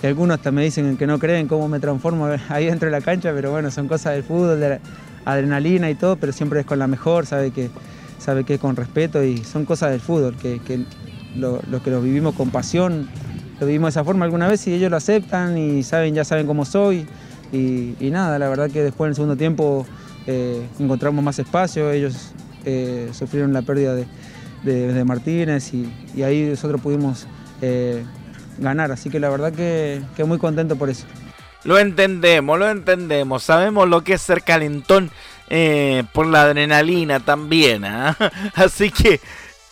algunos 0.03 0.37
hasta 0.37 0.53
me 0.53 0.63
dicen 0.63 0.97
que 0.97 1.05
no 1.05 1.19
creen 1.19 1.49
cómo 1.49 1.67
me 1.67 1.81
transformo 1.81 2.29
ahí 2.49 2.67
dentro 2.67 2.87
de 2.87 2.93
la 2.93 3.01
cancha, 3.01 3.33
pero 3.35 3.51
bueno, 3.51 3.73
son 3.73 3.89
cosas 3.89 4.13
del 4.13 4.23
fútbol, 4.23 4.61
de 4.61 4.79
adrenalina 5.25 5.91
y 5.91 5.97
todo, 5.97 6.15
pero 6.15 6.33
siempre 6.33 6.61
es 6.61 6.67
con 6.67 6.79
la 6.79 6.87
mejor, 6.87 7.27
sabe 7.27 7.51
que, 7.51 7.71
sabe 8.19 8.45
que 8.45 8.55
es 8.55 8.61
con 8.61 8.77
respeto 8.77 9.25
y 9.25 9.39
son 9.39 9.65
cosas 9.65 9.91
del 9.91 10.01
fútbol, 10.01 10.37
que, 10.37 10.61
lo, 11.35 11.61
que 11.83 11.91
lo 11.91 12.01
vivimos 12.01 12.37
con 12.37 12.51
pasión, 12.51 13.09
lo 13.59 13.67
vivimos 13.67 13.89
de 13.89 13.99
esa 13.99 14.05
forma 14.05 14.27
alguna 14.27 14.47
vez 14.47 14.65
y 14.69 14.75
ellos 14.75 14.93
lo 14.93 14.97
aceptan 14.97 15.59
y 15.59 15.83
saben, 15.83 16.15
ya 16.15 16.25
saben 16.25 16.47
cómo 16.47 16.65
soy. 16.65 17.07
Y, 17.53 18.11
nada, 18.11 18.39
la 18.39 18.49
verdad 18.49 18.71
que 18.71 18.83
después 18.83 19.07
en 19.07 19.11
el 19.11 19.15
segundo 19.15 19.37
tiempo 19.37 19.87
eh, 20.27 20.67
encontramos 20.79 21.25
más 21.25 21.39
espacio, 21.39 21.91
ellos 21.91 22.33
eh, 22.65 23.11
sufrieron 23.13 23.53
la 23.53 23.63
pérdida 23.63 23.95
de, 23.95 25.05
Martínez 25.05 25.73
y, 25.73 26.23
ahí 26.23 26.43
nosotros 26.43 26.81
pudimos 26.81 27.27
eh, 27.63 28.05
ganar, 28.59 28.91
así 28.91 29.11
que 29.11 29.21
la 29.21 29.29
verdad 29.29 29.53
que, 29.53 30.03
muy 30.25 30.39
contento 30.39 30.77
por 30.77 30.91
eso. 30.91 31.07
Lo 31.65 31.79
entendemos, 31.79 32.59
lo 32.59 32.69
entendemos, 32.69 33.43
sabemos 33.43 33.89
lo 33.89 34.03
que 34.03 34.15
es 34.15 34.23
ser 34.23 34.43
calentón 34.43 35.11
por 36.13 36.27
la 36.27 36.43
adrenalina 36.43 37.21
también, 37.21 37.85
¿ah? 37.85 38.17
así 38.55 38.91
que 38.91 39.21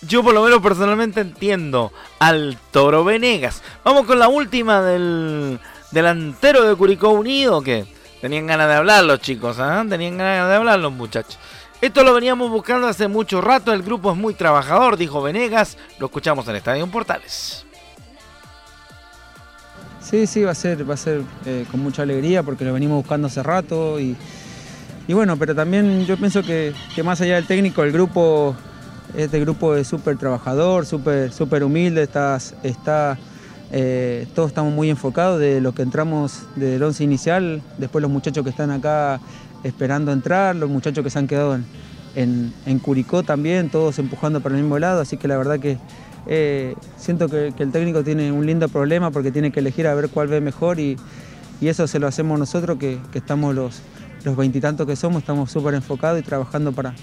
yo 0.07 0.23
por 0.23 0.35
lo 0.35 0.43
menos 0.43 0.61
personalmente 0.61 1.21
entiendo 1.21 1.93
al 2.19 2.59
Toro 2.71 3.05
Venegas. 3.05 3.63
Vamos 3.85 4.07
con 4.07 4.19
la 4.19 4.29
última 4.29 4.83
del 4.83 5.59
delantero 5.95 6.65
de 6.65 6.75
Curicó 6.75 7.11
Unido, 7.11 7.63
que 7.63 7.87
tenían 8.21 8.47
ganas 8.47 8.69
de 8.69 8.75
hablar 8.75 9.05
los 9.05 9.21
chicos, 9.21 9.59
¿ah? 9.59 9.85
tenían 9.89 10.19
ganas 10.19 10.49
de 10.49 10.57
hablar 10.57 10.79
los 10.81 10.93
muchachos. 10.93 11.39
Esto 11.81 12.03
lo 12.03 12.15
veníamos 12.15 12.51
buscando 12.51 12.87
hace 12.87 13.09
mucho 13.09 13.41
rato, 13.41 13.73
el 13.73 13.83
grupo 13.83 14.11
es 14.11 14.17
muy 14.17 14.35
trabajador, 14.35 14.97
dijo 14.97 15.23
Venegas, 15.23 15.79
lo 15.99 16.07
escuchamos 16.07 16.47
en 16.49 16.57
Estadio 16.57 16.87
Portales. 16.89 17.65
Sí, 20.01 20.27
sí, 20.27 20.43
va 20.43 20.51
a 20.51 20.55
ser, 20.55 20.89
va 20.89 20.95
a 20.95 20.99
ser 20.99 21.23
eh, 21.47 21.65
con 21.71 21.81
mucha 21.81 22.03
alegría 22.03 22.43
porque 22.43 22.65
lo 22.65 22.73
venimos 22.73 22.99
buscando 22.99 23.27
hace 23.27 23.43
rato 23.43 23.99
y, 23.99 24.17
bueno, 25.09 25.37
pero 25.37 25.55
también 25.55 26.05
yo 26.07 26.17
pienso 26.17 26.43
que, 26.43 26.75
más 27.03 27.21
allá 27.21 27.37
del 27.37 27.47
técnico, 27.47 27.83
el 27.83 27.93
grupo, 27.93 28.55
este 29.17 29.41
grupo 29.41 29.75
es 29.75 29.87
súper 29.87 30.17
trabajador, 30.17 30.87
súper 30.87 31.33
super 31.33 31.65
humilde, 31.65 32.03
está, 32.03 32.39
está 32.63 33.19
eh, 33.77 34.29
todos 34.37 34.51
estamos 34.51 34.73
muy 34.73 34.89
enfocados 34.89 35.41
de 35.41 35.61
lo 35.61 35.75
que 35.75 35.83
entramos 35.83 36.45
del 36.55 36.81
once 36.81 37.03
inicial, 37.03 37.61
después 37.77 38.03
los 38.03 38.11
muchachos 38.11 38.45
que 38.45 38.51
están 38.51 38.71
acá 38.71 39.19
esperando 39.65 40.13
entrar, 40.13 40.55
los 40.55 40.71
muchachos 40.71 41.03
que 41.03 41.11
se 41.11 41.19
han 41.19 41.27
quedado 41.27 41.59
en, 42.15 42.79
Curicó 42.83 43.25
también, 43.25 43.71
todos 43.71 43.99
empujando 43.99 44.41
para 44.41 44.55
el 44.55 44.63
mismo 44.63 44.79
lado, 44.79 45.01
así 45.01 45.17
que 45.17 45.27
la 45.27 45.37
verdad 45.37 45.59
que 45.59 45.79
eh, 46.29 46.77
siento 46.97 47.29
que, 47.29 47.53
el 47.59 47.73
técnico 47.73 48.05
tiene 48.05 48.31
un 48.31 48.47
lindo 48.47 48.69
problema 48.69 49.11
porque 49.11 49.33
tiene 49.33 49.51
que 49.51 49.59
elegir 49.59 49.89
a 49.89 49.95
ver 49.97 50.09
cuál 50.09 50.29
ve 50.29 50.41
mejor 50.41 50.79
y, 50.79 50.97
eso 51.61 51.89
se 51.89 51.99
lo 51.99 52.07
hacemos 52.07 52.39
nosotros 52.39 52.79
que, 52.79 53.01
estamos 53.15 53.57
los 53.57 54.37
veintitantos 54.37 54.87
que 54.87 54.95
somos, 54.95 55.23
estamos 55.23 55.51
súper 55.51 55.75
enfocados 55.75 56.21
y 56.21 56.23
trabajando 56.23 56.71
para, 56.71 56.95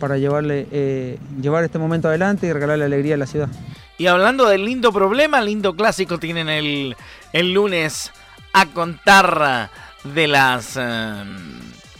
eh, 0.00 1.18
llevar 1.42 1.64
este 1.64 1.80
momento 1.80 2.06
adelante 2.06 2.46
y 2.46 2.52
regalarle 2.52 2.84
alegría 2.84 3.16
a 3.16 3.18
la 3.18 3.26
ciudad. 3.26 3.48
Y 3.96 4.06
hablando 4.06 4.46
del 4.46 4.64
lindo 4.64 4.92
problema, 4.92 5.40
lindo 5.40 5.74
clásico 5.74 6.18
tienen 6.18 6.48
el, 6.48 6.96
el 7.32 7.52
lunes 7.52 8.10
a 8.52 8.66
contar 8.66 9.70
de 10.02 10.26
las 10.26 10.76
eh, 10.76 11.24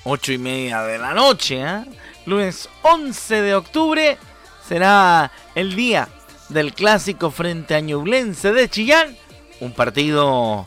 ocho 0.04 0.32
y 0.32 0.38
media 0.38 0.82
de 0.82 0.98
la 0.98 1.14
noche. 1.14 1.60
¿eh? 1.60 1.84
Lunes 2.26 2.68
11 2.82 3.42
de 3.42 3.54
octubre 3.54 4.18
será 4.66 5.30
el 5.54 5.74
día 5.74 6.08
del 6.48 6.74
clásico 6.74 7.30
frente 7.30 7.74
a 7.74 7.80
Ñublense 7.80 8.52
de 8.52 8.68
Chillán. 8.68 9.16
Un 9.60 9.72
partido 9.72 10.66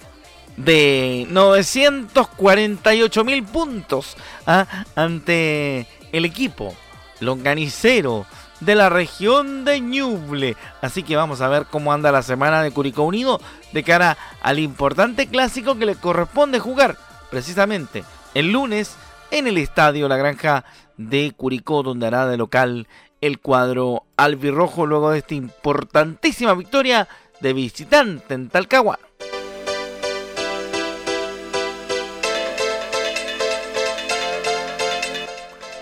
de 0.56 1.28
948 1.30 3.24
mil 3.24 3.44
puntos 3.44 4.18
¿ah? 4.46 4.66
ante 4.96 5.88
el 6.12 6.26
equipo 6.26 6.76
longanicero 7.20 8.26
de 8.60 8.76
la 8.76 8.90
región 8.90 9.66
de 9.66 9.80
Ñuble. 9.82 10.56
Así 10.82 11.04
que 11.04 11.16
vamos 11.16 11.42
a 11.42 11.48
ver 11.48 11.66
cómo 11.70 11.94
anda 11.94 12.12
la 12.12 12.22
semana 12.22 12.62
de 12.62 12.72
Curicó 12.72 13.04
Unido 13.04 13.40
de 13.74 13.84
cara 13.84 14.18
al 14.42 14.60
importante 14.60 15.28
clásico 15.28 15.78
que 15.78 15.86
le 15.86 15.96
corresponde 15.96 16.60
jugar 16.60 16.98
precisamente 17.30 18.04
el 18.34 18.52
lunes 18.52 18.96
en 19.32 19.48
el 19.48 19.58
estadio 19.58 20.08
La 20.08 20.18
Granja 20.18 20.64
de 20.98 21.34
Curicó, 21.36 21.84
donde 21.84 22.08
hará 22.08 22.28
de 22.28 22.38
local 22.38 22.88
el 23.22 23.40
cuadro 23.40 24.04
albirrojo 24.16 24.86
luego 24.86 25.12
de 25.12 25.20
esta 25.20 25.36
importantísima 25.36 26.54
victoria 26.54 27.08
de 27.40 27.54
visitante 27.54 28.34
en 28.34 28.50
Talcahuano. 28.50 29.07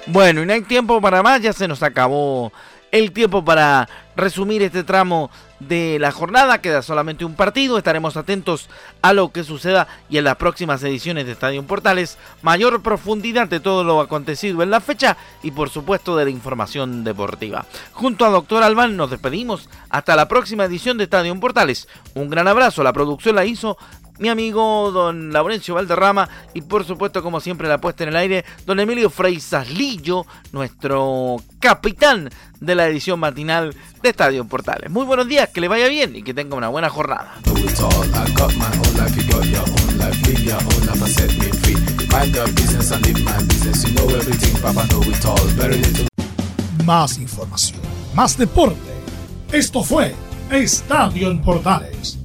Bueno, 0.07 0.43
y 0.43 0.45
no 0.45 0.53
hay 0.53 0.61
tiempo 0.61 1.01
para 1.01 1.23
más, 1.23 1.41
ya 1.41 1.51
se 1.51 1.67
nos 1.67 1.81
acabó 1.81 2.51
el 2.91 3.11
tiempo 3.11 3.43
para 3.43 3.89
resumir 4.15 4.61
este 4.61 4.83
tramo 4.83 5.29
de 5.59 5.97
la 5.99 6.11
jornada. 6.11 6.61
Queda 6.61 6.81
solamente 6.81 7.25
un 7.25 7.35
partido. 7.35 7.77
Estaremos 7.77 8.15
atentos 8.15 8.69
a 9.01 9.13
lo 9.13 9.31
que 9.31 9.43
suceda 9.43 9.87
y 10.09 10.17
en 10.17 10.23
las 10.23 10.37
próximas 10.37 10.81
ediciones 10.83 11.25
de 11.25 11.33
Estadio 11.33 11.63
Portales. 11.63 12.17
Mayor 12.41 12.81
profundidad 12.81 13.47
de 13.47 13.59
todo 13.59 13.83
lo 13.83 13.99
acontecido 13.99 14.63
en 14.63 14.69
la 14.69 14.79
fecha 14.79 15.17
y 15.43 15.51
por 15.51 15.69
supuesto 15.69 16.15
de 16.15 16.25
la 16.25 16.31
información 16.31 17.03
deportiva. 17.03 17.65
Junto 17.91 18.25
a 18.25 18.29
Doctor 18.29 18.63
Albán 18.63 18.95
nos 18.95 19.09
despedimos. 19.09 19.69
Hasta 19.89 20.15
la 20.15 20.27
próxima 20.27 20.65
edición 20.65 20.97
de 20.97 21.05
Estadio 21.05 21.37
Portales. 21.39 21.87
Un 22.13 22.29
gran 22.29 22.47
abrazo. 22.47 22.83
La 22.83 22.93
producción 22.93 23.35
la 23.35 23.45
hizo 23.45 23.77
mi 24.19 24.30
amigo 24.30 24.91
don 24.91 25.32
Laurencio 25.34 25.75
Valderrama 25.75 26.30
y 26.54 26.62
por 26.62 26.86
supuesto 26.86 27.21
como 27.21 27.39
siempre 27.39 27.67
la 27.67 27.80
puesta 27.80 28.04
en 28.04 28.10
el 28.10 28.15
aire 28.15 28.45
don 28.65 28.80
Emilio 28.80 29.10
Freisaslillo, 29.10 30.25
nuestro 30.51 31.38
capitán 31.60 32.30
de 32.60 32.75
la 32.75 32.88
edición 32.88 33.19
matinal 33.19 33.75
de 34.01 34.10
Estadio 34.10 34.45
Portales. 34.45 34.89
Muy 34.89 35.06
buenos 35.06 35.28
días, 35.28 35.49
que 35.49 35.62
le 35.62 35.67
vaya 35.67 35.88
bien 35.88 36.15
y 36.15 36.23
que 36.23 36.34
tenga 36.34 36.56
una 36.56 36.69
buena 36.69 36.89
jornada. 36.89 37.36
Más 46.86 47.17
información, 47.17 47.82
más 48.13 48.38
deporte. 48.38 48.80
Esto 49.51 49.84
fue 49.84 50.15
Estadio 50.51 51.30
en 51.30 51.41
Portales 51.41 52.24